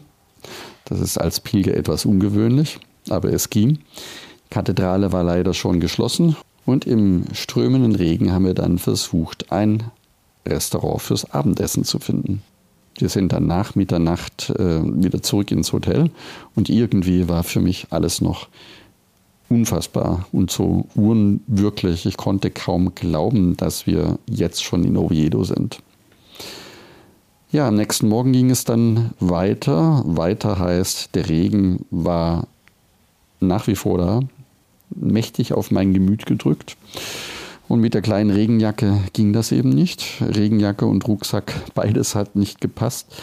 Das 0.85 0.99
ist 0.99 1.17
als 1.17 1.39
Pilger 1.39 1.75
etwas 1.75 2.05
ungewöhnlich, 2.05 2.79
aber 3.09 3.33
es 3.33 3.49
ging. 3.49 3.79
Kathedrale 4.49 5.11
war 5.11 5.23
leider 5.23 5.53
schon 5.53 5.79
geschlossen 5.79 6.35
und 6.65 6.85
im 6.85 7.25
strömenden 7.33 7.95
Regen 7.95 8.31
haben 8.31 8.45
wir 8.45 8.53
dann 8.53 8.77
versucht, 8.77 9.51
ein 9.51 9.83
Restaurant 10.47 11.01
fürs 11.01 11.31
Abendessen 11.31 11.83
zu 11.83 11.99
finden. 11.99 12.41
Wir 12.99 13.09
sind 13.09 13.31
dann 13.31 13.47
nach 13.47 13.75
Mitternacht 13.75 14.49
äh, 14.51 14.81
wieder 14.83 15.21
zurück 15.21 15.51
ins 15.51 15.73
Hotel 15.73 16.11
und 16.55 16.69
irgendwie 16.69 17.27
war 17.29 17.43
für 17.43 17.61
mich 17.61 17.87
alles 17.89 18.21
noch 18.21 18.47
unfassbar 19.49 20.27
und 20.31 20.51
so 20.51 20.85
unwirklich. 20.95 22.05
Ich 22.05 22.17
konnte 22.17 22.51
kaum 22.51 22.93
glauben, 22.93 23.57
dass 23.57 23.87
wir 23.87 24.19
jetzt 24.29 24.63
schon 24.63 24.83
in 24.83 24.97
Oviedo 24.97 25.43
sind. 25.43 25.79
Ja, 27.51 27.67
am 27.67 27.75
nächsten 27.75 28.07
Morgen 28.07 28.31
ging 28.31 28.51
es 28.51 28.63
dann 28.63 29.09
weiter. 29.19 30.03
Weiter 30.05 30.59
heißt, 30.59 31.15
der 31.15 31.29
Regen 31.29 31.85
war 31.89 32.47
nach 33.39 33.65
wie 33.65 33.75
vor 33.75 33.97
da 33.97 34.19
mächtig 34.95 35.53
auf 35.53 35.71
mein 35.71 35.93
Gemüt 35.93 36.25
gedrückt. 36.25 36.77
Und 37.69 37.81
mit 37.81 37.93
der 37.93 38.01
kleinen 38.01 38.31
Regenjacke 38.31 38.99
ging 39.13 39.31
das 39.31 39.51
eben 39.51 39.69
nicht. 39.69 40.21
Regenjacke 40.21 40.87
und 40.87 41.07
Rucksack, 41.07 41.53
beides 41.75 42.15
hat 42.15 42.35
nicht 42.35 42.59
gepasst. 42.59 43.15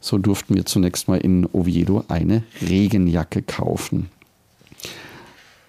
So 0.00 0.18
durften 0.18 0.56
wir 0.56 0.66
zunächst 0.66 1.06
mal 1.06 1.18
in 1.18 1.46
Oviedo 1.52 2.04
eine 2.08 2.42
Regenjacke 2.60 3.42
kaufen. 3.42 4.10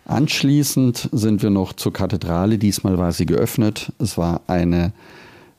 Anschließend 0.05 1.09
sind 1.11 1.43
wir 1.43 1.51
noch 1.51 1.73
zur 1.73 1.93
Kathedrale. 1.93 2.57
Diesmal 2.57 2.97
war 2.97 3.11
sie 3.11 3.27
geöffnet. 3.27 3.93
Es 3.99 4.17
war 4.17 4.41
eine 4.47 4.91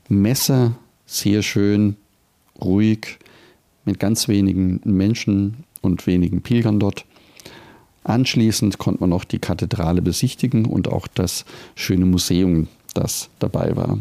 Messe, 0.08 0.72
sehr 1.06 1.42
schön, 1.42 1.96
ruhig, 2.60 3.18
mit 3.84 4.00
ganz 4.00 4.26
wenigen 4.26 4.80
Menschen 4.84 5.64
und 5.82 6.08
wenigen 6.08 6.42
Pilgern 6.42 6.80
dort. 6.80 7.04
Anschließend 8.06 8.78
konnte 8.78 9.00
man 9.00 9.10
noch 9.10 9.24
die 9.24 9.40
Kathedrale 9.40 10.00
besichtigen 10.00 10.64
und 10.64 10.86
auch 10.86 11.08
das 11.08 11.44
schöne 11.74 12.06
Museum, 12.06 12.68
das 12.94 13.30
dabei 13.40 13.74
war. 13.74 13.98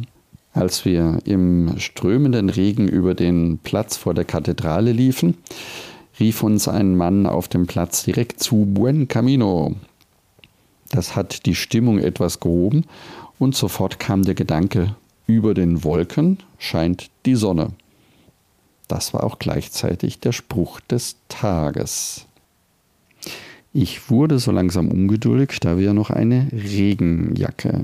Als 0.54 0.86
wir 0.86 1.18
im 1.26 1.74
strömenden 1.80 2.52
Regen 2.52 2.88
über 2.88 3.16
den 3.16 3.58
Platz 3.58 3.98
vor 3.98 4.14
der 4.14 4.24
Kathedrale 4.24 4.92
liefen, 4.92 5.38
rief 6.20 6.44
uns 6.44 6.68
ein 6.68 6.96
Mann 6.96 7.26
auf 7.26 7.48
dem 7.48 7.66
Platz 7.66 8.04
direkt 8.04 8.42
zu 8.42 8.66
Buen 8.66 9.08
Camino. 9.08 9.74
Das 10.92 11.16
hat 11.16 11.48
die 11.48 11.56
Stimmung 11.56 11.98
etwas 11.98 12.40
gehoben 12.40 12.86
und 13.40 13.56
sofort 13.56 14.00
kam 14.00 14.22
der 14.22 14.36
Gedanke, 14.36 14.96
über 15.26 15.56
den 15.56 15.84
Wolken 15.84 16.38
scheint 16.60 17.10
die 17.26 17.34
Sonne. 17.34 17.72
Das 18.88 19.16
war 19.16 19.24
auch 19.24 19.40
gleichzeitig 19.40 20.20
der 20.20 20.32
Spruch 20.32 20.80
des 20.80 21.16
Tages. 21.28 22.28
Ich 23.77 24.10
wurde 24.10 24.39
so 24.39 24.51
langsam 24.51 24.88
ungeduldig, 24.88 25.60
da 25.60 25.77
wir 25.77 25.94
noch 25.94 26.10
eine 26.10 26.48
Regenjacke 26.53 27.82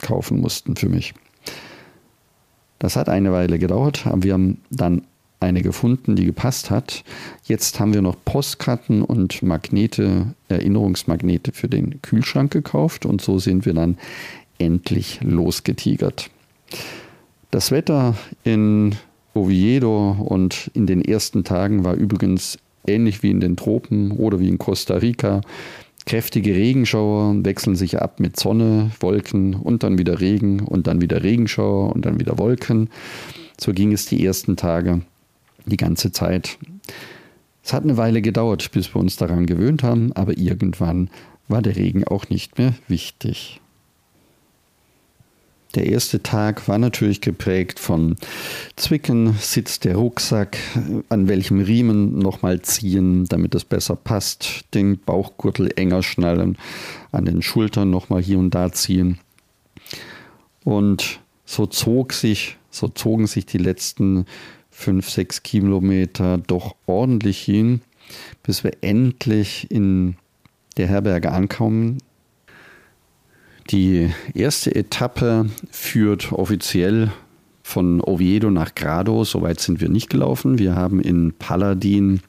kaufen 0.00 0.40
mussten 0.40 0.74
für 0.74 0.88
mich. 0.88 1.12
Das 2.78 2.96
hat 2.96 3.10
eine 3.10 3.30
Weile 3.30 3.58
gedauert, 3.58 4.06
aber 4.06 4.22
wir 4.22 4.32
haben 4.32 4.62
dann 4.70 5.02
eine 5.40 5.60
gefunden, 5.60 6.16
die 6.16 6.24
gepasst 6.24 6.70
hat. 6.70 7.04
Jetzt 7.44 7.78
haben 7.78 7.92
wir 7.92 8.00
noch 8.00 8.16
Postkarten 8.24 9.02
und 9.02 9.42
Magnete, 9.42 10.34
Erinnerungsmagnete 10.48 11.52
für 11.52 11.68
den 11.68 12.00
Kühlschrank 12.00 12.50
gekauft 12.50 13.04
und 13.04 13.20
so 13.20 13.38
sind 13.38 13.66
wir 13.66 13.74
dann 13.74 13.98
endlich 14.56 15.20
losgetigert. 15.20 16.30
Das 17.50 17.70
Wetter 17.70 18.14
in 18.44 18.96
Oviedo 19.34 20.12
und 20.12 20.70
in 20.72 20.86
den 20.86 21.04
ersten 21.04 21.44
Tagen 21.44 21.84
war 21.84 21.96
übrigens 21.96 22.58
ähnlich 22.86 23.22
wie 23.22 23.30
in 23.30 23.40
den 23.40 23.56
Tropen 23.56 24.12
oder 24.12 24.40
wie 24.40 24.48
in 24.48 24.58
Costa 24.58 24.94
Rica. 24.94 25.40
Kräftige 26.06 26.54
Regenschauer 26.54 27.44
wechseln 27.44 27.76
sich 27.76 28.00
ab 28.00 28.20
mit 28.20 28.38
Sonne, 28.38 28.90
Wolken 29.00 29.54
und 29.54 29.82
dann 29.82 29.96
wieder 29.98 30.20
Regen 30.20 30.60
und 30.60 30.86
dann 30.86 31.00
wieder 31.00 31.22
Regenschauer 31.22 31.94
und 31.94 32.04
dann 32.04 32.20
wieder 32.20 32.38
Wolken. 32.38 32.90
So 33.58 33.72
ging 33.72 33.92
es 33.92 34.06
die 34.06 34.24
ersten 34.24 34.56
Tage, 34.56 35.00
die 35.64 35.78
ganze 35.78 36.12
Zeit. 36.12 36.58
Es 37.62 37.72
hat 37.72 37.84
eine 37.84 37.96
Weile 37.96 38.20
gedauert, 38.20 38.70
bis 38.72 38.94
wir 38.94 39.00
uns 39.00 39.16
daran 39.16 39.46
gewöhnt 39.46 39.82
haben, 39.82 40.12
aber 40.12 40.36
irgendwann 40.36 41.08
war 41.48 41.62
der 41.62 41.76
Regen 41.76 42.04
auch 42.04 42.28
nicht 42.28 42.58
mehr 42.58 42.74
wichtig. 42.88 43.60
Der 45.74 45.86
erste 45.86 46.22
Tag 46.22 46.68
war 46.68 46.78
natürlich 46.78 47.20
geprägt 47.20 47.80
von 47.80 48.16
Zwicken, 48.76 49.34
sitzt 49.40 49.84
der 49.84 49.96
Rucksack, 49.96 50.56
an 51.08 51.26
welchem 51.26 51.60
Riemen 51.60 52.18
nochmal 52.18 52.62
ziehen, 52.62 53.24
damit 53.24 53.56
es 53.56 53.64
besser 53.64 53.96
passt, 53.96 54.66
den 54.72 55.00
Bauchgürtel 55.00 55.72
enger 55.74 56.04
schnallen, 56.04 56.56
an 57.10 57.24
den 57.24 57.42
Schultern 57.42 57.90
nochmal 57.90 58.22
hier 58.22 58.38
und 58.38 58.54
da 58.54 58.70
ziehen. 58.70 59.18
Und 60.62 61.20
so 61.44 61.66
zog 61.66 62.12
sich, 62.12 62.56
so 62.70 62.86
zogen 62.86 63.26
sich 63.26 63.44
die 63.44 63.58
letzten 63.58 64.26
fünf, 64.70 65.10
sechs 65.10 65.42
Kilometer 65.42 66.38
doch 66.38 66.76
ordentlich 66.86 67.40
hin, 67.40 67.80
bis 68.44 68.62
wir 68.62 68.72
endlich 68.80 69.70
in 69.70 70.16
der 70.76 70.86
Herberge 70.86 71.32
ankommen, 71.32 71.98
die 73.70 74.10
erste 74.34 74.74
Etappe 74.74 75.48
führt 75.70 76.32
offiziell 76.32 77.10
von 77.62 78.00
Oviedo 78.00 78.50
nach 78.50 78.74
Grado. 78.74 79.24
Soweit 79.24 79.60
sind 79.60 79.80
wir 79.80 79.88
nicht 79.88 80.10
gelaufen. 80.10 80.58
Wir 80.58 80.74
haben 80.74 81.00
in 81.00 81.32
Paladin 81.32 82.20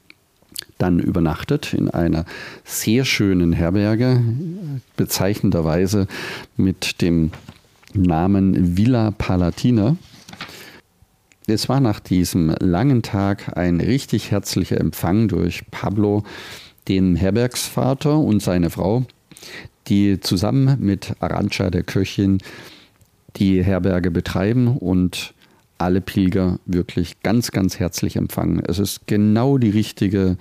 dann 0.77 0.99
übernachtet 0.99 1.73
in 1.73 1.89
einer 1.89 2.25
sehr 2.63 3.05
schönen 3.05 3.53
Herberge, 3.53 4.21
bezeichnenderweise 4.95 6.07
mit 6.57 7.01
dem 7.01 7.31
Namen 7.93 8.77
Villa 8.77 9.11
Palatina. 9.11 9.95
Es 11.47 11.69
war 11.69 11.79
nach 11.79 11.99
diesem 11.99 12.55
langen 12.59 13.03
Tag 13.03 13.55
ein 13.57 13.79
richtig 13.79 14.31
herzlicher 14.31 14.79
Empfang 14.79 15.27
durch 15.27 15.63
Pablo, 15.69 16.23
den 16.87 17.15
Herbergsvater 17.15 18.17
und 18.17 18.41
seine 18.41 18.69
Frau, 18.69 19.05
die 19.87 20.19
zusammen 20.19 20.77
mit 20.79 21.15
Arancha, 21.19 21.69
der 21.69 21.83
Köchin, 21.83 22.39
die 23.37 23.63
Herberge 23.63 24.11
betreiben 24.11 24.77
und 24.77 25.33
alle 25.77 26.01
Pilger 26.01 26.59
wirklich 26.65 27.21
ganz, 27.21 27.51
ganz 27.51 27.79
herzlich 27.79 28.15
empfangen. 28.15 28.63
Es 28.65 28.79
ist 28.79 29.07
genau 29.07 29.57
die 29.57 29.69
richtige 29.69 30.37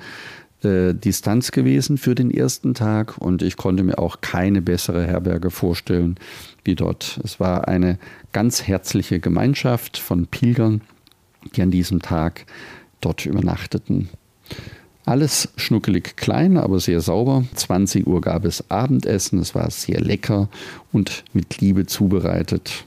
äh, 0.63 0.95
Distanz 0.95 1.51
gewesen 1.51 1.99
für 1.99 2.15
den 2.15 2.31
ersten 2.31 2.75
Tag 2.75 3.19
und 3.19 3.43
ich 3.43 3.57
konnte 3.57 3.83
mir 3.83 3.99
auch 3.99 4.21
keine 4.21 4.63
bessere 4.63 5.07
Herberge 5.07 5.51
vorstellen 5.51 6.17
wie 6.65 6.75
dort. 6.75 7.21
Es 7.25 7.41
war 7.41 7.69
eine 7.69 7.99
ganz 8.33 8.63
herzliche 8.67 9.21
Gemeinschaft 9.21 9.99
von 9.99 10.27
Pilgern, 10.27 10.81
die 11.57 11.63
an 11.63 11.71
diesem 11.71 12.01
Tag 12.01 12.47
dort 13.01 13.27
übernachteten. 13.27 14.09
Alles 15.07 15.51
schnuckelig 15.57 16.17
klein, 16.17 16.57
aber 16.57 16.81
sehr 16.81 17.01
sauber. 17.01 17.45
20 17.55 18.07
Uhr 18.07 18.21
gab 18.23 18.45
es 18.47 18.71
Abendessen, 18.71 19.39
es 19.39 19.55
war 19.55 19.71
sehr 19.71 20.01
lecker 20.01 20.49
und 20.93 21.25
mit 21.35 21.61
Liebe 21.61 21.85
zubereitet. 21.85 22.85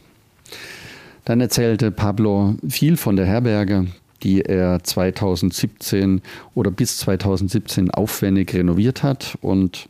Dann 1.26 1.42
erzählte 1.42 1.92
Pablo 1.92 2.56
viel 2.68 2.98
von 2.98 3.18
der 3.18 3.26
Herberge, 3.26 3.88
die 4.24 4.42
er 4.42 4.84
2017 4.84 6.22
oder 6.56 6.72
bis 6.72 6.98
2017 6.98 7.92
aufwendig 7.92 8.54
renoviert 8.54 9.04
hat 9.04 9.38
und 9.42 9.88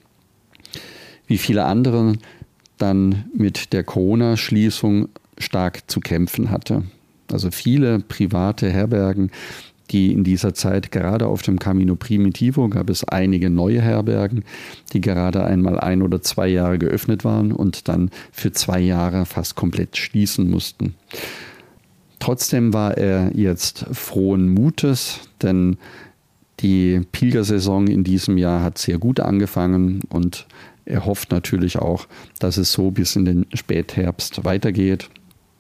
wie 1.28 1.38
viele 1.38 1.64
andere 1.64 2.14
dann 2.78 3.26
mit 3.34 3.72
der 3.72 3.84
Corona-Schließung 3.84 5.10
stark 5.38 5.90
zu 5.90 6.00
kämpfen 6.00 6.50
hatte. 6.50 6.84
Also 7.32 7.52
viele 7.52 8.00
private 8.00 8.70
Herbergen, 8.70 9.32
die 9.92 10.12
in 10.12 10.24
dieser 10.24 10.54
Zeit 10.54 10.92
gerade 10.92 11.28
auf 11.28 11.42
dem 11.42 11.60
Camino 11.60 11.96
Primitivo 11.96 12.68
gab 12.70 12.90
es 12.90 13.04
einige 13.04 13.50
neue 13.50 13.82
Herbergen, 13.82 14.44
die 14.94 15.02
gerade 15.02 15.44
einmal 15.44 15.80
ein 15.80 16.02
oder 16.02 16.22
zwei 16.22 16.48
Jahre 16.48 16.78
geöffnet 16.78 17.24
waren 17.24 17.52
und 17.52 17.88
dann 17.88 18.10
für 18.32 18.52
zwei 18.52 18.80
Jahre 18.80 19.26
fast 19.26 19.56
komplett 19.56 19.98
schließen 19.98 20.50
mussten. 20.50 20.96
Trotzdem 22.20 22.74
war 22.74 22.98
er 22.98 23.32
jetzt 23.36 23.86
frohen 23.92 24.50
Mutes, 24.50 25.30
denn 25.42 25.78
die 26.60 27.02
Pilgersaison 27.12 27.88
in 27.88 28.04
diesem 28.04 28.38
Jahr 28.38 28.64
hat 28.64 28.78
sehr 28.80 28.98
gut 28.98 29.20
angefangen 29.20 30.02
und 30.10 30.48
er 30.86 31.06
hofft 31.06 31.32
natürlich 31.32 31.78
auch, 31.78 32.08
dass 32.40 32.58
es 32.58 32.72
so 32.72 32.92
bis 32.92 33.16
in 33.16 33.26
den 33.26 33.46
Spätherbst 33.54 34.46
weitergeht, 34.46 35.10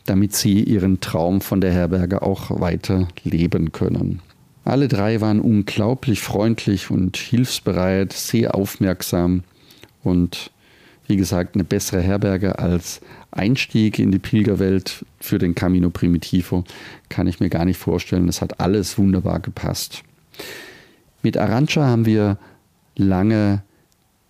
damit 0.08 0.36
sie 0.36 0.64
ihren 0.64 1.00
Traum 1.00 1.42
von 1.42 1.62
der 1.62 1.72
Herberge 1.72 2.22
auch 2.22 2.60
weiter 2.60 3.08
leben 3.24 3.72
können. 3.72 4.22
Alle 4.64 4.88
drei 4.88 5.22
waren 5.22 5.40
unglaublich 5.40 6.20
freundlich 6.20 6.90
und 6.92 7.16
hilfsbereit, 7.16 8.12
sehr 8.12 8.56
aufmerksam 8.56 9.44
und 10.04 10.52
wie 11.08 11.16
gesagt 11.16 11.56
eine 11.56 11.64
bessere 11.64 12.02
Herberge 12.02 12.60
als 12.60 13.00
Einstieg 13.32 13.98
in 14.00 14.12
die 14.12 14.20
Pilgerwelt 14.20 15.06
für 15.20 15.38
den 15.38 15.56
Camino 15.56 15.90
Primitivo 15.90 16.64
kann 17.08 17.28
ich 17.28 17.40
mir 17.40 17.50
gar 17.50 17.64
nicht 17.64 17.78
vorstellen. 17.78 18.28
Es 18.28 18.42
hat 18.42 18.60
alles 18.60 18.98
wunderbar 18.98 19.40
gepasst. 19.40 20.04
Mit 21.24 21.38
Arancha 21.38 21.86
haben 21.86 22.06
wir 22.06 22.38
lange 22.96 23.64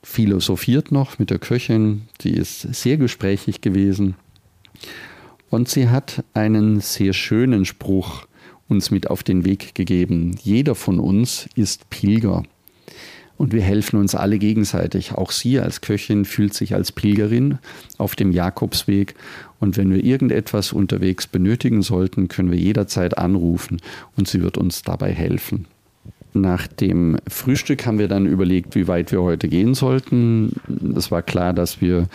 philosophiert 0.04 0.92
noch 0.92 1.20
mit 1.20 1.30
der 1.30 1.40
Köchin. 1.40 2.04
Sie 2.22 2.32
ist 2.32 2.62
sehr 2.62 2.98
gesprächig 2.98 3.62
gewesen. 3.62 4.16
Und 5.50 5.70
sie 5.70 5.90
hat 5.90 6.24
einen 6.34 6.82
sehr 6.82 7.14
schönen 7.14 7.66
Spruch 7.66 8.28
uns 8.68 8.92
mit 8.92 9.10
auf 9.10 9.24
den 9.24 9.46
Weg 9.46 9.76
gegeben. 9.76 10.36
Jeder 10.42 10.76
von 10.76 11.00
uns 11.00 11.48
ist 11.56 11.90
Pilger. 11.90 12.44
Und 13.38 13.54
wir 13.54 13.62
helfen 13.62 14.00
uns 14.00 14.16
alle 14.16 14.40
gegenseitig. 14.40 15.14
Auch 15.14 15.32
sie 15.32 15.60
als 15.60 15.82
Köchin 15.82 16.26
fühlt 16.26 16.54
sich 16.54 16.74
als 16.74 16.92
Pilgerin 16.92 17.60
auf 17.98 18.16
dem 18.16 18.32
Jakobsweg. 18.32 19.14
Und 19.60 19.78
wenn 19.78 19.94
wir 19.94 20.04
irgendetwas 20.04 20.74
unterwegs 20.74 21.28
benötigen 21.28 21.84
sollten, 21.84 22.28
können 22.28 22.52
wir 22.52 22.58
jederzeit 22.58 23.18
anrufen 23.18 23.80
und 24.16 24.28
sie 24.28 24.42
wird 24.42 24.58
uns 24.58 24.82
dabei 24.82 25.14
helfen. 25.14 25.66
Nach 26.34 26.68
dem 26.68 27.18
Frühstück 27.28 27.86
haben 27.86 28.00
wir 28.00 28.08
dann 28.08 28.26
überlegt, 28.26 28.76
wie 28.76 28.88
weit 28.88 29.12
wir 29.12 29.22
heute 29.22 29.48
gehen 29.48 29.76
sollten. 29.76 30.54
Es 30.96 31.10
war 31.10 31.22
klar, 31.22 31.54
dass 31.54 31.80
wir 31.80 32.08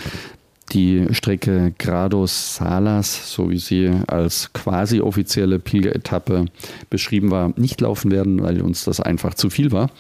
die 0.73 1.07
Strecke 1.11 1.73
Grados 1.79 2.57
Salas, 2.57 3.33
so 3.33 3.51
wie 3.51 3.59
sie 3.59 3.91
als 4.07 4.53
quasi 4.53 5.01
offizielle 5.01 5.59
Pilgeretappe 5.59 6.47
beschrieben 6.91 7.31
war, 7.31 7.53
nicht 7.57 7.81
laufen 7.81 8.11
werden, 8.11 8.43
weil 8.43 8.63
uns 8.63 8.85
das 8.85 9.01
einfach 9.01 9.35
zu 9.35 9.51
viel 9.51 9.73
war. 9.73 9.91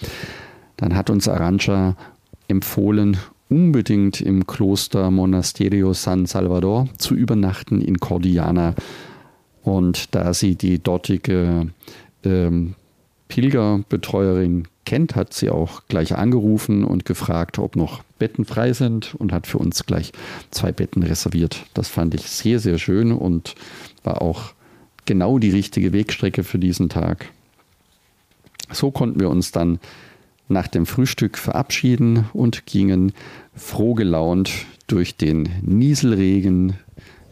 Dann 0.77 0.95
hat 0.95 1.11
uns 1.11 1.29
Arancha 1.29 1.97
empfohlen, 2.49 3.19
unbedingt 3.49 4.21
im 4.21 4.47
Kloster 4.47 5.11
Monasterio 5.11 5.93
San 5.93 6.27
Salvador 6.27 6.89
zu 6.99 7.15
übernachten 7.15 7.81
in 7.81 7.99
Cordiana. 7.99 8.75
Und 9.63 10.15
da 10.15 10.35
sie 10.35 10.57
die 10.57 10.83
dortige 10.83 11.69
ähm, 12.25 12.75
Pilgerbetreuerin 13.29 14.69
kennt, 14.85 15.17
hat 15.17 15.33
sie 15.33 15.51
auch 15.51 15.83
gleich 15.89 16.17
angerufen 16.17 16.85
und 16.85 17.05
gefragt, 17.05 17.59
ob 17.59 17.77
noch 17.77 18.03
Betten 18.19 18.45
frei 18.45 18.73
sind 18.73 19.15
und 19.15 19.33
hat 19.33 19.47
für 19.47 19.59
uns 19.59 19.87
gleich 19.87 20.13
zwei 20.51 20.73
Betten 20.73 21.03
reserviert. 21.03 21.65
Das 21.75 21.89
fand 21.89 22.15
ich 22.15 22.29
sehr, 22.29 22.59
sehr 22.59 22.79
schön 22.79 23.13
und 23.13 23.55
war 24.03 24.23
auch 24.23 24.53
genau 25.05 25.39
die 25.39 25.51
richtige 25.51 25.93
Wegstrecke 25.93 26.45
für 26.45 26.59
diesen 26.59 26.89
Tag. 26.89 27.31
So 28.71 28.91
konnten 28.91 29.21
wir 29.21 29.29
uns 29.29 29.53
dann 29.53 29.79
nach 30.49 30.69
dem 30.69 30.87
Frühstück 30.87 31.39
verabschieden 31.39 32.27
und 32.33 32.67
gingen 32.67 33.13
froh 33.55 33.95
gelaunt 33.95 34.51
durch 34.87 35.17
den 35.17 35.49
Nieselregen 35.63 36.75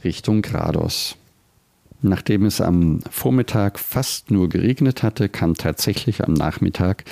Richtung 0.05 0.43
Grados. 0.43 1.17
Nachdem 2.03 2.47
es 2.47 2.61
am 2.61 3.01
Vormittag 3.11 3.79
fast 3.79 4.31
nur 4.31 4.49
geregnet 4.49 5.03
hatte, 5.03 5.29
kam 5.29 5.55
tatsächlich 5.55 6.25
am 6.25 6.33
Nachmittag 6.33 7.05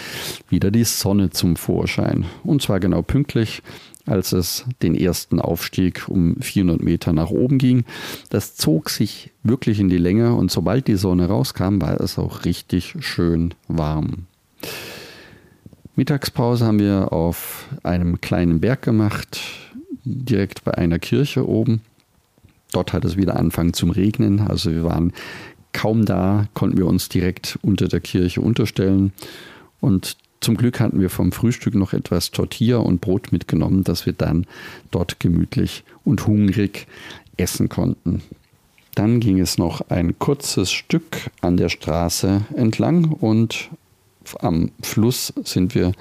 wieder 0.48 0.70
die 0.70 0.84
Sonne 0.84 1.30
zum 1.30 1.56
Vorschein. 1.56 2.24
Und 2.42 2.62
zwar 2.62 2.80
genau 2.80 3.02
pünktlich, 3.02 3.62
als 4.06 4.32
es 4.32 4.64
den 4.82 4.94
ersten 4.94 5.40
Aufstieg 5.40 6.08
um 6.08 6.36
400 6.40 6.82
Meter 6.82 7.12
nach 7.12 7.30
oben 7.30 7.58
ging. 7.58 7.84
Das 8.30 8.56
zog 8.56 8.88
sich 8.88 9.30
wirklich 9.42 9.78
in 9.78 9.90
die 9.90 9.98
Länge 9.98 10.34
und 10.34 10.50
sobald 10.50 10.88
die 10.88 10.96
Sonne 10.96 11.26
rauskam, 11.26 11.80
war 11.80 12.00
es 12.00 12.18
auch 12.18 12.44
richtig 12.46 12.94
schön 13.00 13.52
warm. 13.68 14.26
Mittagspause 15.96 16.64
haben 16.64 16.78
wir 16.78 17.12
auf 17.12 17.68
einem 17.82 18.20
kleinen 18.20 18.60
Berg 18.60 18.82
gemacht, 18.82 19.40
direkt 20.04 20.64
bei 20.64 20.78
einer 20.78 20.98
Kirche 20.98 21.46
oben. 21.46 21.82
Dort 22.72 22.92
hat 22.92 23.04
es 23.04 23.16
wieder 23.16 23.36
angefangen 23.36 23.72
zum 23.72 23.90
Regnen. 23.90 24.40
Also 24.40 24.70
wir 24.70 24.84
waren 24.84 25.12
kaum 25.72 26.04
da, 26.04 26.48
konnten 26.54 26.78
wir 26.78 26.86
uns 26.86 27.08
direkt 27.08 27.58
unter 27.62 27.88
der 27.88 28.00
Kirche 28.00 28.40
unterstellen. 28.40 29.12
Und 29.80 30.16
zum 30.40 30.56
Glück 30.56 30.80
hatten 30.80 31.00
wir 31.00 31.10
vom 31.10 31.32
Frühstück 31.32 31.74
noch 31.74 31.92
etwas 31.92 32.30
Tortilla 32.30 32.78
und 32.78 33.00
Brot 33.00 33.32
mitgenommen, 33.32 33.84
dass 33.84 34.06
wir 34.06 34.12
dann 34.12 34.46
dort 34.90 35.20
gemütlich 35.20 35.84
und 36.04 36.26
hungrig 36.26 36.86
essen 37.36 37.68
konnten. 37.68 38.22
Dann 38.94 39.20
ging 39.20 39.38
es 39.40 39.58
noch 39.58 39.88
ein 39.90 40.18
kurzes 40.18 40.70
Stück 40.72 41.30
an 41.40 41.56
der 41.56 41.68
Straße 41.68 42.44
entlang 42.54 43.12
und 43.12 43.70
am 44.40 44.70
Fluss 44.82 45.32
sind 45.44 45.74
wir 45.74 45.92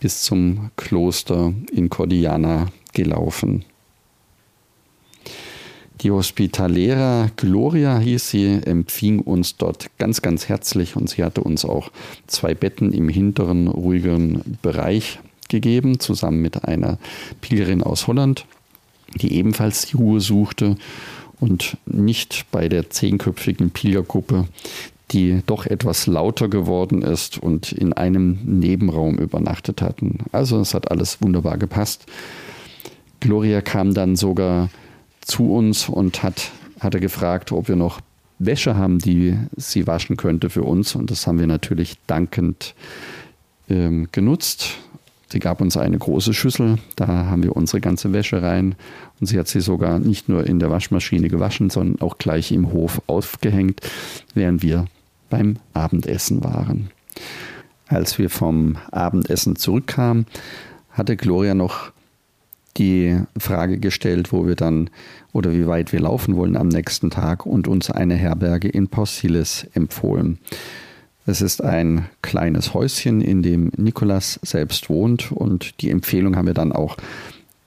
bis 0.00 0.22
zum 0.22 0.70
Kloster 0.76 1.52
in 1.72 1.88
Cordiana 1.88 2.68
gelaufen. 2.92 3.64
Die 6.00 6.10
Hospitalera 6.10 7.30
Gloria 7.36 7.98
hieß 7.98 8.30
sie, 8.30 8.60
empfing 8.64 9.20
uns 9.20 9.56
dort 9.56 9.90
ganz, 9.98 10.22
ganz 10.22 10.48
herzlich 10.48 10.96
und 10.96 11.10
sie 11.10 11.22
hatte 11.22 11.42
uns 11.42 11.64
auch 11.64 11.90
zwei 12.26 12.54
Betten 12.54 12.92
im 12.92 13.08
hinteren, 13.08 13.68
ruhigeren 13.68 14.58
Bereich 14.62 15.20
gegeben, 15.48 16.00
zusammen 16.00 16.40
mit 16.40 16.64
einer 16.64 16.98
Pilgerin 17.40 17.82
aus 17.82 18.06
Holland, 18.06 18.46
die 19.14 19.34
ebenfalls 19.34 19.86
die 19.86 19.96
Ruhe 19.96 20.20
suchte 20.20 20.76
und 21.38 21.76
nicht 21.86 22.46
bei 22.50 22.68
der 22.68 22.90
zehnköpfigen 22.90 23.70
Pilgergruppe, 23.70 24.48
die 25.12 25.42
doch 25.46 25.66
etwas 25.66 26.06
lauter 26.06 26.48
geworden 26.48 27.02
ist 27.02 27.38
und 27.38 27.70
in 27.70 27.92
einem 27.92 28.38
Nebenraum 28.44 29.18
übernachtet 29.18 29.82
hatten. 29.82 30.20
Also 30.32 30.58
es 30.60 30.72
hat 30.72 30.90
alles 30.90 31.20
wunderbar 31.20 31.58
gepasst. 31.58 32.06
Gloria 33.20 33.60
kam 33.60 33.94
dann 33.94 34.16
sogar 34.16 34.70
zu 35.22 35.52
uns 35.52 35.88
und 35.88 36.22
hat, 36.22 36.50
hatte 36.80 37.00
gefragt, 37.00 37.52
ob 37.52 37.68
wir 37.68 37.76
noch 37.76 38.00
Wäsche 38.38 38.76
haben, 38.76 38.98
die 38.98 39.38
sie 39.56 39.86
waschen 39.86 40.16
könnte 40.16 40.50
für 40.50 40.62
uns. 40.62 40.94
Und 40.94 41.10
das 41.10 41.26
haben 41.26 41.38
wir 41.38 41.46
natürlich 41.46 41.96
dankend 42.06 42.74
ähm, 43.68 44.08
genutzt. 44.12 44.78
Sie 45.32 45.38
gab 45.38 45.62
uns 45.62 45.78
eine 45.78 45.96
große 45.96 46.34
Schüssel, 46.34 46.76
da 46.94 47.06
haben 47.06 47.42
wir 47.42 47.56
unsere 47.56 47.80
ganze 47.80 48.12
Wäsche 48.12 48.42
rein 48.42 48.74
und 49.18 49.28
sie 49.28 49.38
hat 49.38 49.48
sie 49.48 49.62
sogar 49.62 49.98
nicht 49.98 50.28
nur 50.28 50.46
in 50.46 50.58
der 50.58 50.68
Waschmaschine 50.68 51.28
gewaschen, 51.28 51.70
sondern 51.70 52.02
auch 52.02 52.18
gleich 52.18 52.52
im 52.52 52.70
Hof 52.70 53.00
aufgehängt, 53.06 53.80
während 54.34 54.62
wir 54.62 54.84
beim 55.30 55.56
Abendessen 55.72 56.44
waren. 56.44 56.90
Als 57.86 58.18
wir 58.18 58.28
vom 58.28 58.76
Abendessen 58.90 59.56
zurückkamen, 59.56 60.26
hatte 60.90 61.16
Gloria 61.16 61.54
noch 61.54 61.91
die 62.76 63.18
Frage 63.38 63.78
gestellt, 63.78 64.32
wo 64.32 64.46
wir 64.46 64.56
dann 64.56 64.90
oder 65.32 65.52
wie 65.52 65.66
weit 65.66 65.92
wir 65.92 66.00
laufen 66.00 66.36
wollen 66.36 66.56
am 66.56 66.68
nächsten 66.68 67.10
Tag 67.10 67.46
und 67.46 67.68
uns 67.68 67.90
eine 67.90 68.14
Herberge 68.14 68.68
in 68.68 68.88
Pausilis 68.88 69.66
empfohlen. 69.74 70.38
Es 71.24 71.40
ist 71.40 71.62
ein 71.62 72.06
kleines 72.22 72.74
Häuschen, 72.74 73.20
in 73.20 73.42
dem 73.42 73.70
Nikolas 73.76 74.40
selbst 74.42 74.88
wohnt 74.90 75.30
und 75.30 75.80
die 75.80 75.90
Empfehlung 75.90 76.36
haben 76.36 76.46
wir 76.46 76.54
dann 76.54 76.72
auch 76.72 76.96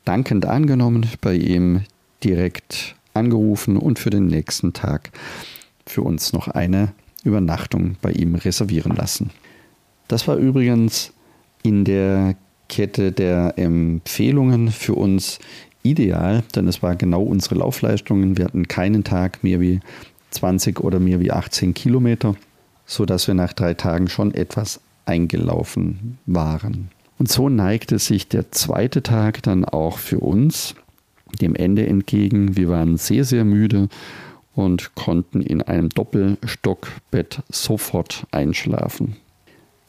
dankend 0.04 0.46
angenommen, 0.46 1.08
bei 1.22 1.36
ihm 1.36 1.82
direkt 2.24 2.96
angerufen 3.14 3.78
und 3.78 4.00
für 4.00 4.10
den 4.10 4.28
nächsten 4.28 4.74
Tag 4.74 5.12
für 5.86 6.02
uns 6.02 6.34
noch 6.34 6.48
eine 6.48 6.94
Übernachtung 7.24 7.96
bei 8.02 8.12
ihm 8.12 8.36
reservieren 8.36 8.96
lassen. 8.96 9.30
Das 10.08 10.28
war 10.28 10.36
übrigens 10.36 11.14
in 11.64 11.86
der 11.86 12.36
Kette 12.70 13.12
der 13.12 13.54
Empfehlungen 13.58 14.72
für 14.72 14.96
uns 14.96 15.40
ideal, 15.84 16.44
denn 16.56 16.68
es 16.68 16.82
war 16.82 16.96
genau 16.96 17.24
unsere 17.24 17.56
Laufleistungen. 17.56 18.38
Wir 18.38 18.46
hatten 18.46 18.68
keinen 18.68 19.04
Tag 19.04 19.44
mehr 19.44 19.62
wie 19.62 19.80
20 20.32 20.80
oder 20.80 21.00
mehr 21.00 21.20
wie 21.20 21.32
18 21.32 21.74
Kilometer 21.74 22.36
so 22.86 23.06
dass 23.06 23.28
wir 23.28 23.34
nach 23.34 23.54
drei 23.54 23.74
Tagen 23.74 24.08
schon 24.08 24.34
etwas 24.34 24.80
eingelaufen 25.06 26.18
waren. 26.26 26.90
Und 27.18 27.30
so 27.30 27.50
neigte 27.50 28.00
sich 28.00 28.28
der 28.28 28.52
zweite 28.52 29.02
Tag 29.04 29.44
dann 29.44 29.66
auch 29.66 29.98
für 29.98 30.20
uns 30.20 30.76
dem 31.42 31.56
Ende 31.56 31.86
entgegen. 31.88 32.56
Wir 32.56 32.70
waren 32.70 32.98
sehr, 32.98 33.24
sehr 33.24 33.46
müde 33.46 33.90
und 34.54 34.96
konnten 34.96 35.42
in 35.42 35.62
einem 35.62 35.90
Doppelstockbett 35.90 37.42
sofort 37.50 38.26
einschlafen. 38.32 39.16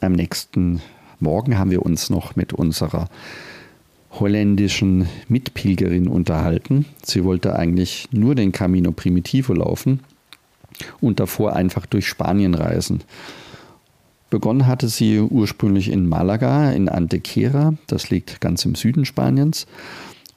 Am 0.00 0.12
nächsten 0.12 0.80
Morgen 1.20 1.58
haben 1.58 1.70
wir 1.70 1.82
uns 1.82 2.10
noch 2.10 2.36
mit 2.36 2.52
unserer 2.52 3.08
holländischen 4.12 5.08
Mitpilgerin 5.28 6.08
unterhalten. 6.08 6.86
Sie 7.02 7.24
wollte 7.24 7.56
eigentlich 7.56 8.08
nur 8.12 8.34
den 8.34 8.52
Camino 8.52 8.92
Primitivo 8.92 9.52
laufen, 9.52 10.00
und 11.00 11.20
davor 11.20 11.54
einfach 11.54 11.86
durch 11.86 12.06
Spanien 12.06 12.54
reisen. 12.54 13.02
Begonnen 14.30 14.66
hatte 14.66 14.88
sie 14.88 15.20
ursprünglich 15.20 15.90
in 15.90 16.08
Malaga, 16.08 16.72
in 16.72 16.88
Antequera, 16.88 17.74
das 17.86 18.10
liegt 18.10 18.40
ganz 18.40 18.64
im 18.64 18.74
Süden 18.74 19.04
Spaniens. 19.04 19.66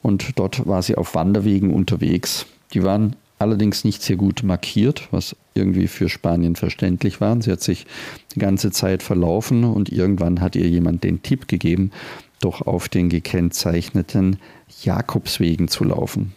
Und 0.02 0.38
dort 0.38 0.66
war 0.66 0.82
sie 0.82 0.96
auf 0.96 1.14
Wanderwegen 1.14 1.74
unterwegs. 1.74 2.46
Die 2.72 2.84
waren 2.84 3.16
allerdings 3.40 3.84
nicht 3.84 4.02
sehr 4.02 4.16
gut 4.16 4.42
markiert, 4.42 5.08
was 5.10 5.34
irgendwie 5.54 5.88
für 5.88 6.08
Spanien 6.08 6.56
verständlich 6.56 7.20
war. 7.20 7.40
Sie 7.40 7.50
hat 7.50 7.62
sich 7.62 7.86
die 8.34 8.38
ganze 8.38 8.70
Zeit 8.70 9.02
verlaufen 9.02 9.64
und 9.64 9.90
irgendwann 9.90 10.40
hat 10.40 10.56
ihr 10.56 10.68
jemand 10.68 11.02
den 11.04 11.22
Tipp 11.22 11.48
gegeben, 11.48 11.90
doch 12.40 12.62
auf 12.62 12.88
den 12.88 13.08
gekennzeichneten 13.08 14.38
Jakobswegen 14.82 15.68
zu 15.68 15.84
laufen. 15.84 16.34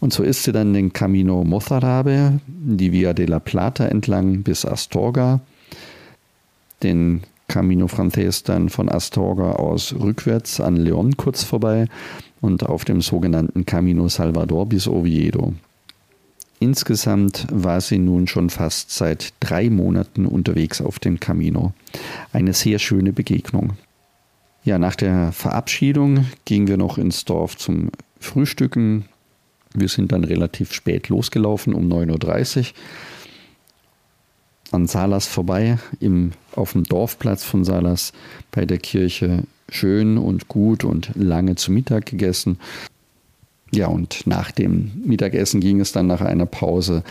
Und 0.00 0.12
so 0.12 0.22
ist 0.22 0.42
sie 0.44 0.52
dann 0.52 0.72
den 0.72 0.92
Camino 0.92 1.44
Mozarabe, 1.44 2.40
die 2.46 2.92
Via 2.92 3.12
de 3.12 3.26
la 3.26 3.38
Plata 3.38 3.86
entlang 3.86 4.42
bis 4.42 4.64
Astorga, 4.64 5.40
den 6.82 7.22
Camino 7.48 7.86
Frances 7.86 8.42
dann 8.42 8.68
von 8.68 8.88
Astorga 8.88 9.52
aus 9.52 9.94
rückwärts 9.94 10.60
an 10.60 10.76
León 10.76 11.16
kurz 11.16 11.44
vorbei 11.44 11.86
und 12.40 12.64
auf 12.66 12.84
dem 12.84 13.00
sogenannten 13.00 13.66
Camino 13.66 14.08
Salvador 14.08 14.66
bis 14.66 14.88
Oviedo. 14.88 15.54
Insgesamt 16.62 17.48
war 17.50 17.80
sie 17.80 17.98
nun 17.98 18.28
schon 18.28 18.48
fast 18.48 18.92
seit 18.92 19.34
drei 19.40 19.68
Monaten 19.68 20.26
unterwegs 20.26 20.80
auf 20.80 21.00
dem 21.00 21.18
Camino. 21.18 21.72
Eine 22.32 22.52
sehr 22.52 22.78
schöne 22.78 23.12
Begegnung. 23.12 23.72
Ja, 24.62 24.78
nach 24.78 24.94
der 24.94 25.32
Verabschiedung 25.32 26.24
gingen 26.44 26.68
wir 26.68 26.76
noch 26.76 26.98
ins 26.98 27.24
Dorf 27.24 27.56
zum 27.56 27.90
Frühstücken. 28.20 29.06
Wir 29.74 29.88
sind 29.88 30.12
dann 30.12 30.22
relativ 30.22 30.72
spät 30.72 31.08
losgelaufen, 31.08 31.74
um 31.74 31.92
9.30 31.92 32.58
Uhr. 32.58 32.66
An 34.70 34.86
Salas 34.86 35.26
vorbei, 35.26 35.78
im, 35.98 36.30
auf 36.54 36.74
dem 36.74 36.84
Dorfplatz 36.84 37.42
von 37.42 37.64
Salas 37.64 38.12
bei 38.52 38.66
der 38.66 38.78
Kirche 38.78 39.42
schön 39.68 40.16
und 40.16 40.46
gut 40.46 40.84
und 40.84 41.10
lange 41.16 41.56
zu 41.56 41.72
Mittag 41.72 42.06
gegessen. 42.06 42.60
Ja, 43.74 43.86
und 43.86 44.26
nach 44.26 44.50
dem 44.50 44.92
Mittagessen 45.04 45.60
ging 45.60 45.80
es 45.80 45.92
dann 45.92 46.06
nach 46.06 46.20
einer 46.20 46.46
Pause 46.46 47.02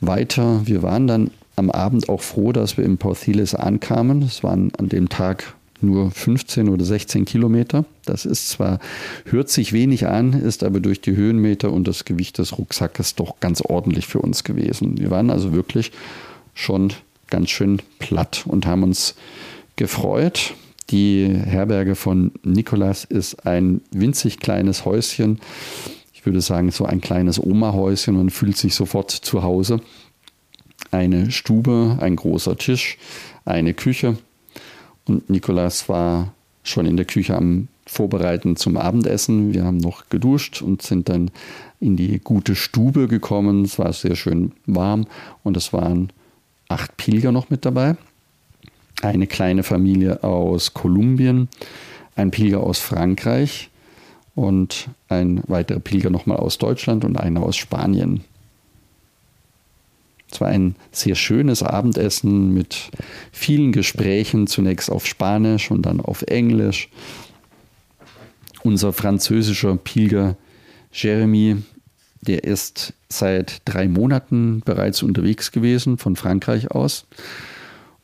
weiter. 0.00 0.62
Wir 0.64 0.82
waren 0.82 1.06
dann 1.06 1.30
am 1.56 1.70
Abend 1.70 2.08
auch 2.08 2.22
froh, 2.22 2.52
dass 2.52 2.76
wir 2.76 2.84
im 2.84 2.98
Porthiles 2.98 3.54
ankamen. 3.54 4.22
Es 4.22 4.42
waren 4.42 4.72
an 4.78 4.88
dem 4.88 5.08
Tag 5.08 5.54
nur 5.80 6.10
15 6.10 6.68
oder 6.68 6.84
16 6.84 7.24
Kilometer. 7.24 7.84
Das 8.04 8.24
ist 8.24 8.48
zwar, 8.48 8.78
hört 9.26 9.50
sich 9.50 9.72
wenig 9.72 10.06
an, 10.06 10.32
ist 10.32 10.64
aber 10.64 10.80
durch 10.80 11.00
die 11.00 11.16
Höhenmeter 11.16 11.72
und 11.72 11.86
das 11.86 12.04
Gewicht 12.04 12.38
des 12.38 12.56
Rucksackes 12.56 13.14
doch 13.14 13.40
ganz 13.40 13.60
ordentlich 13.60 14.06
für 14.06 14.20
uns 14.20 14.44
gewesen. 14.44 14.98
Wir 14.98 15.10
waren 15.10 15.30
also 15.30 15.52
wirklich 15.52 15.92
schon 16.54 16.92
ganz 17.28 17.50
schön 17.50 17.82
platt 17.98 18.44
und 18.46 18.66
haben 18.66 18.82
uns 18.82 19.14
gefreut. 19.76 20.54
Die 20.90 21.26
Herberge 21.26 21.94
von 21.94 22.32
Nikolas 22.44 23.04
ist 23.04 23.46
ein 23.46 23.80
winzig 23.90 24.38
kleines 24.38 24.84
Häuschen. 24.84 25.40
Ich 26.26 26.28
würde 26.28 26.40
sagen, 26.40 26.72
so 26.72 26.84
ein 26.84 27.00
kleines 27.00 27.40
Oma-Häuschen. 27.40 28.16
Man 28.16 28.30
fühlt 28.30 28.56
sich 28.56 28.74
sofort 28.74 29.12
zu 29.12 29.44
Hause. 29.44 29.80
Eine 30.90 31.30
Stube, 31.30 31.98
ein 32.00 32.16
großer 32.16 32.58
Tisch, 32.58 32.98
eine 33.44 33.74
Küche 33.74 34.18
und 35.04 35.30
Nikolas 35.30 35.88
war 35.88 36.32
schon 36.64 36.84
in 36.84 36.96
der 36.96 37.06
Küche 37.06 37.36
am 37.36 37.68
Vorbereiten 37.86 38.56
zum 38.56 38.76
Abendessen. 38.76 39.54
Wir 39.54 39.62
haben 39.62 39.76
noch 39.76 40.08
geduscht 40.08 40.62
und 40.62 40.82
sind 40.82 41.08
dann 41.08 41.30
in 41.78 41.96
die 41.96 42.18
gute 42.18 42.56
Stube 42.56 43.06
gekommen. 43.06 43.64
Es 43.64 43.78
war 43.78 43.92
sehr 43.92 44.16
schön 44.16 44.50
warm 44.66 45.06
und 45.44 45.56
es 45.56 45.72
waren 45.72 46.10
acht 46.68 46.96
Pilger 46.96 47.30
noch 47.30 47.50
mit 47.50 47.64
dabei. 47.64 47.96
Eine 49.00 49.28
kleine 49.28 49.62
Familie 49.62 50.24
aus 50.24 50.74
Kolumbien, 50.74 51.48
ein 52.16 52.32
Pilger 52.32 52.64
aus 52.64 52.80
Frankreich 52.80 53.70
und 54.36 54.90
ein 55.08 55.42
weiterer 55.48 55.80
Pilger 55.80 56.10
nochmal 56.10 56.36
aus 56.36 56.58
Deutschland 56.58 57.04
und 57.04 57.16
einer 57.18 57.42
aus 57.42 57.56
Spanien. 57.56 58.22
Es 60.30 60.40
war 60.40 60.48
ein 60.48 60.76
sehr 60.92 61.14
schönes 61.14 61.62
Abendessen 61.62 62.52
mit 62.52 62.90
vielen 63.32 63.72
Gesprächen, 63.72 64.46
zunächst 64.46 64.90
auf 64.90 65.06
Spanisch 65.06 65.70
und 65.70 65.82
dann 65.86 66.00
auf 66.00 66.22
Englisch. 66.22 66.90
Unser 68.62 68.92
französischer 68.92 69.76
Pilger 69.76 70.36
Jeremy, 70.92 71.56
der 72.20 72.44
ist 72.44 72.92
seit 73.08 73.62
drei 73.64 73.88
Monaten 73.88 74.60
bereits 74.64 75.02
unterwegs 75.02 75.50
gewesen 75.50 75.96
von 75.96 76.14
Frankreich 76.14 76.70
aus 76.72 77.06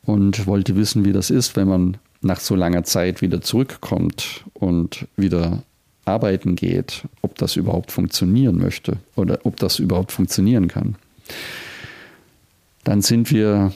und 0.04 0.46
wollte 0.46 0.76
wissen, 0.76 1.04
wie 1.04 1.12
das 1.12 1.28
ist, 1.28 1.56
wenn 1.56 1.68
man 1.68 1.98
nach 2.22 2.40
so 2.40 2.54
langer 2.54 2.84
Zeit 2.84 3.20
wieder 3.20 3.42
zurückkommt 3.42 4.44
und 4.54 5.06
wieder 5.16 5.64
arbeiten 6.04 6.56
geht, 6.56 7.04
ob 7.20 7.36
das 7.36 7.56
überhaupt 7.56 7.92
funktionieren 7.92 8.58
möchte 8.58 8.98
oder 9.16 9.40
ob 9.44 9.56
das 9.56 9.78
überhaupt 9.78 10.12
funktionieren 10.12 10.68
kann. 10.68 10.96
Dann 12.84 13.02
sind 13.02 13.30
wir 13.30 13.72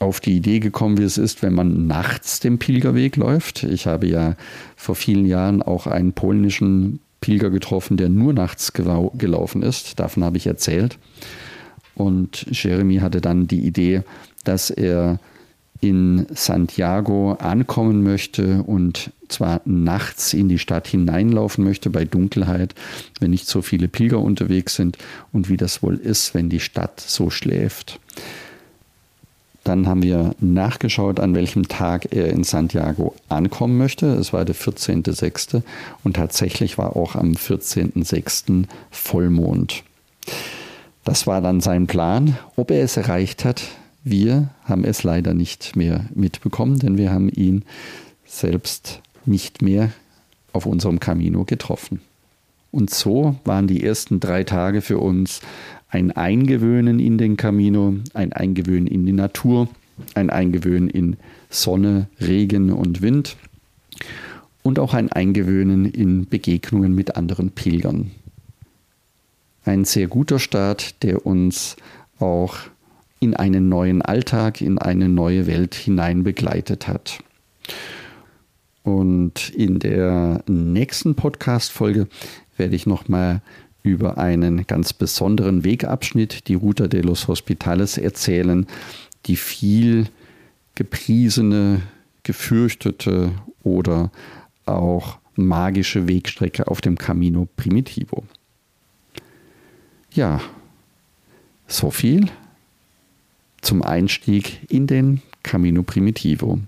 auf 0.00 0.20
die 0.20 0.36
Idee 0.36 0.60
gekommen, 0.60 0.98
wie 0.98 1.04
es 1.04 1.18
ist, 1.18 1.42
wenn 1.42 1.54
man 1.54 1.86
nachts 1.86 2.40
den 2.40 2.58
Pilgerweg 2.58 3.16
läuft. 3.16 3.64
Ich 3.64 3.86
habe 3.86 4.06
ja 4.06 4.36
vor 4.76 4.94
vielen 4.94 5.26
Jahren 5.26 5.62
auch 5.62 5.86
einen 5.86 6.12
polnischen 6.12 7.00
Pilger 7.20 7.50
getroffen, 7.50 7.96
der 7.96 8.08
nur 8.08 8.32
nachts 8.32 8.72
gelaufen 8.72 9.62
ist. 9.62 9.98
Davon 9.98 10.24
habe 10.24 10.36
ich 10.36 10.46
erzählt. 10.46 10.98
Und 11.94 12.46
Jeremy 12.52 12.98
hatte 12.98 13.20
dann 13.20 13.48
die 13.48 13.66
Idee, 13.66 14.02
dass 14.44 14.70
er 14.70 15.18
in 15.80 16.26
Santiago 16.34 17.34
ankommen 17.34 18.02
möchte 18.02 18.62
und 18.64 19.12
zwar 19.28 19.60
nachts 19.64 20.32
in 20.32 20.48
die 20.48 20.58
Stadt 20.58 20.88
hineinlaufen 20.88 21.62
möchte 21.62 21.90
bei 21.90 22.04
Dunkelheit, 22.04 22.74
wenn 23.20 23.30
nicht 23.30 23.46
so 23.46 23.62
viele 23.62 23.88
Pilger 23.88 24.20
unterwegs 24.20 24.74
sind 24.74 24.98
und 25.32 25.48
wie 25.48 25.56
das 25.56 25.82
wohl 25.82 25.96
ist, 25.96 26.34
wenn 26.34 26.48
die 26.48 26.60
Stadt 26.60 27.00
so 27.00 27.30
schläft. 27.30 28.00
Dann 29.64 29.86
haben 29.86 30.02
wir 30.02 30.34
nachgeschaut, 30.40 31.20
an 31.20 31.34
welchem 31.34 31.68
Tag 31.68 32.12
er 32.12 32.28
in 32.30 32.42
Santiago 32.42 33.14
ankommen 33.28 33.76
möchte. 33.76 34.06
Es 34.06 34.32
war 34.32 34.46
der 34.46 34.54
14.06. 34.54 35.62
und 36.04 36.16
tatsächlich 36.16 36.78
war 36.78 36.96
auch 36.96 37.14
am 37.14 37.32
14.06. 37.32 38.64
Vollmond. 38.90 39.84
Das 41.04 41.26
war 41.26 41.42
dann 41.42 41.60
sein 41.60 41.86
Plan. 41.86 42.38
Ob 42.56 42.70
er 42.70 42.82
es 42.82 42.96
erreicht 42.96 43.44
hat, 43.44 43.62
wir 44.04 44.50
haben 44.64 44.84
es 44.84 45.02
leider 45.02 45.34
nicht 45.34 45.76
mehr 45.76 46.06
mitbekommen, 46.14 46.78
denn 46.78 46.96
wir 46.96 47.10
haben 47.10 47.28
ihn 47.28 47.64
selbst 48.24 49.02
nicht 49.26 49.62
mehr 49.62 49.90
auf 50.52 50.66
unserem 50.66 51.00
Camino 51.00 51.44
getroffen. 51.44 52.00
Und 52.70 52.90
so 52.90 53.36
waren 53.44 53.66
die 53.66 53.82
ersten 53.82 54.20
drei 54.20 54.44
Tage 54.44 54.82
für 54.82 54.98
uns 54.98 55.40
ein 55.88 56.12
Eingewöhnen 56.12 57.00
in 57.00 57.16
den 57.18 57.36
Camino, 57.36 57.94
ein 58.14 58.32
Eingewöhnen 58.32 58.86
in 58.86 59.06
die 59.06 59.12
Natur, 59.12 59.68
ein 60.14 60.30
Eingewöhnen 60.30 60.88
in 60.88 61.16
Sonne, 61.50 62.08
Regen 62.20 62.72
und 62.72 63.00
Wind 63.00 63.36
und 64.62 64.78
auch 64.78 64.92
ein 64.94 65.10
Eingewöhnen 65.10 65.86
in 65.86 66.28
Begegnungen 66.28 66.94
mit 66.94 67.16
anderen 67.16 67.50
Pilgern. 67.50 68.10
Ein 69.64 69.84
sehr 69.84 70.08
guter 70.08 70.38
Start, 70.38 71.02
der 71.02 71.26
uns 71.26 71.76
auch 72.20 72.56
in 73.20 73.34
einen 73.34 73.68
neuen 73.68 74.02
Alltag, 74.02 74.60
in 74.60 74.78
eine 74.78 75.08
neue 75.08 75.46
Welt 75.46 75.74
hinein 75.74 76.22
begleitet 76.22 76.88
hat. 76.88 77.18
Und 78.82 79.50
in 79.50 79.78
der 79.78 80.42
nächsten 80.46 81.14
Podcast-Folge 81.14 82.08
werde 82.56 82.76
ich 82.76 82.86
nochmal 82.86 83.42
über 83.82 84.18
einen 84.18 84.66
ganz 84.66 84.92
besonderen 84.92 85.64
Wegabschnitt, 85.64 86.48
die 86.48 86.54
Ruta 86.54 86.88
de 86.88 87.02
los 87.02 87.28
Hospitales, 87.28 87.98
erzählen, 87.98 88.66
die 89.26 89.36
viel 89.36 90.06
gepriesene, 90.74 91.82
gefürchtete 92.22 93.32
oder 93.62 94.10
auch 94.66 95.18
magische 95.34 96.08
Wegstrecke 96.08 96.68
auf 96.68 96.80
dem 96.80 96.96
Camino 96.96 97.48
Primitivo. 97.56 98.24
Ja, 100.12 100.40
so 101.66 101.90
viel 101.90 102.28
zum 103.68 103.82
Einstieg 103.82 104.60
in 104.70 104.86
den 104.86 105.20
Camino 105.42 105.82
Primitivo. 105.82 106.58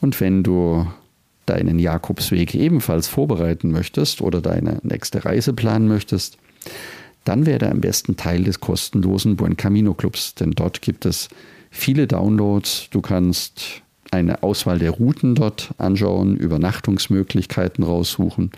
Und 0.00 0.18
wenn 0.22 0.42
du 0.42 0.86
deinen 1.44 1.78
Jakobsweg 1.78 2.54
ebenfalls 2.54 3.08
vorbereiten 3.08 3.72
möchtest 3.72 4.22
oder 4.22 4.40
deine 4.40 4.78
nächste 4.82 5.26
Reise 5.26 5.52
planen 5.52 5.86
möchtest, 5.86 6.38
dann 7.24 7.44
werde 7.44 7.70
am 7.70 7.82
besten 7.82 8.16
Teil 8.16 8.44
des 8.44 8.60
kostenlosen 8.60 9.36
Buen 9.36 9.58
Camino 9.58 9.92
Clubs, 9.92 10.34
denn 10.34 10.52
dort 10.52 10.80
gibt 10.80 11.04
es 11.04 11.28
viele 11.70 12.06
Downloads. 12.06 12.88
Du 12.90 13.02
kannst 13.02 13.82
eine 14.10 14.42
Auswahl 14.42 14.78
der 14.78 14.92
Routen 14.92 15.34
dort 15.34 15.74
anschauen, 15.76 16.38
Übernachtungsmöglichkeiten 16.38 17.84
raussuchen, 17.84 18.50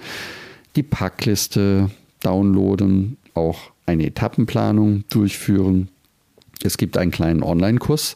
die 0.77 0.85
Packliste 0.85 1.91
downloaden, 2.21 3.17
auch 3.35 3.59
eine 3.87 4.07
Etappenplanung 4.07 5.03
durchführen. 5.11 5.89
Es 6.63 6.77
gibt 6.77 6.97
einen 6.97 7.11
kleinen 7.11 7.43
Online-Kurs, 7.43 8.15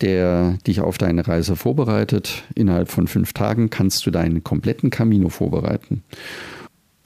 der 0.00 0.58
dich 0.66 0.80
auf 0.80 0.98
deine 0.98 1.26
Reise 1.26 1.56
vorbereitet. 1.56 2.44
Innerhalb 2.54 2.90
von 2.90 3.06
fünf 3.06 3.32
Tagen 3.32 3.70
kannst 3.70 4.06
du 4.06 4.10
deinen 4.10 4.42
kompletten 4.42 4.90
Camino 4.90 5.28
vorbereiten. 5.28 6.02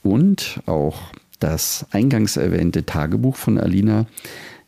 Und 0.03 0.61
auch 0.65 1.11
das 1.39 1.85
eingangs 1.91 2.37
erwähnte 2.37 2.85
Tagebuch 2.85 3.35
von 3.35 3.57
Alina 3.57 4.05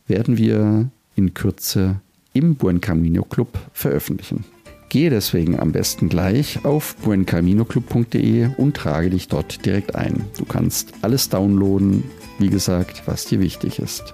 werden 0.07 0.37
wir 0.37 0.89
in 1.15 1.33
Kürze 1.33 2.01
im 2.33 2.55
Buen 2.55 2.81
Camino 2.81 3.23
Club 3.23 3.57
veröffentlichen. 3.73 4.45
Gehe 4.89 5.09
deswegen 5.09 5.59
am 5.59 5.73
besten 5.73 6.07
gleich 6.07 6.63
auf 6.63 6.95
buencaminoclub.de 6.97 8.49
und 8.57 8.77
trage 8.77 9.09
dich 9.09 9.27
dort 9.27 9.65
direkt 9.65 9.95
ein. 9.95 10.25
Du 10.37 10.45
kannst 10.45 10.93
alles 11.01 11.27
downloaden, 11.27 12.03
wie 12.39 12.49
gesagt, 12.49 13.03
was 13.05 13.25
dir 13.25 13.41
wichtig 13.41 13.79
ist. 13.79 14.13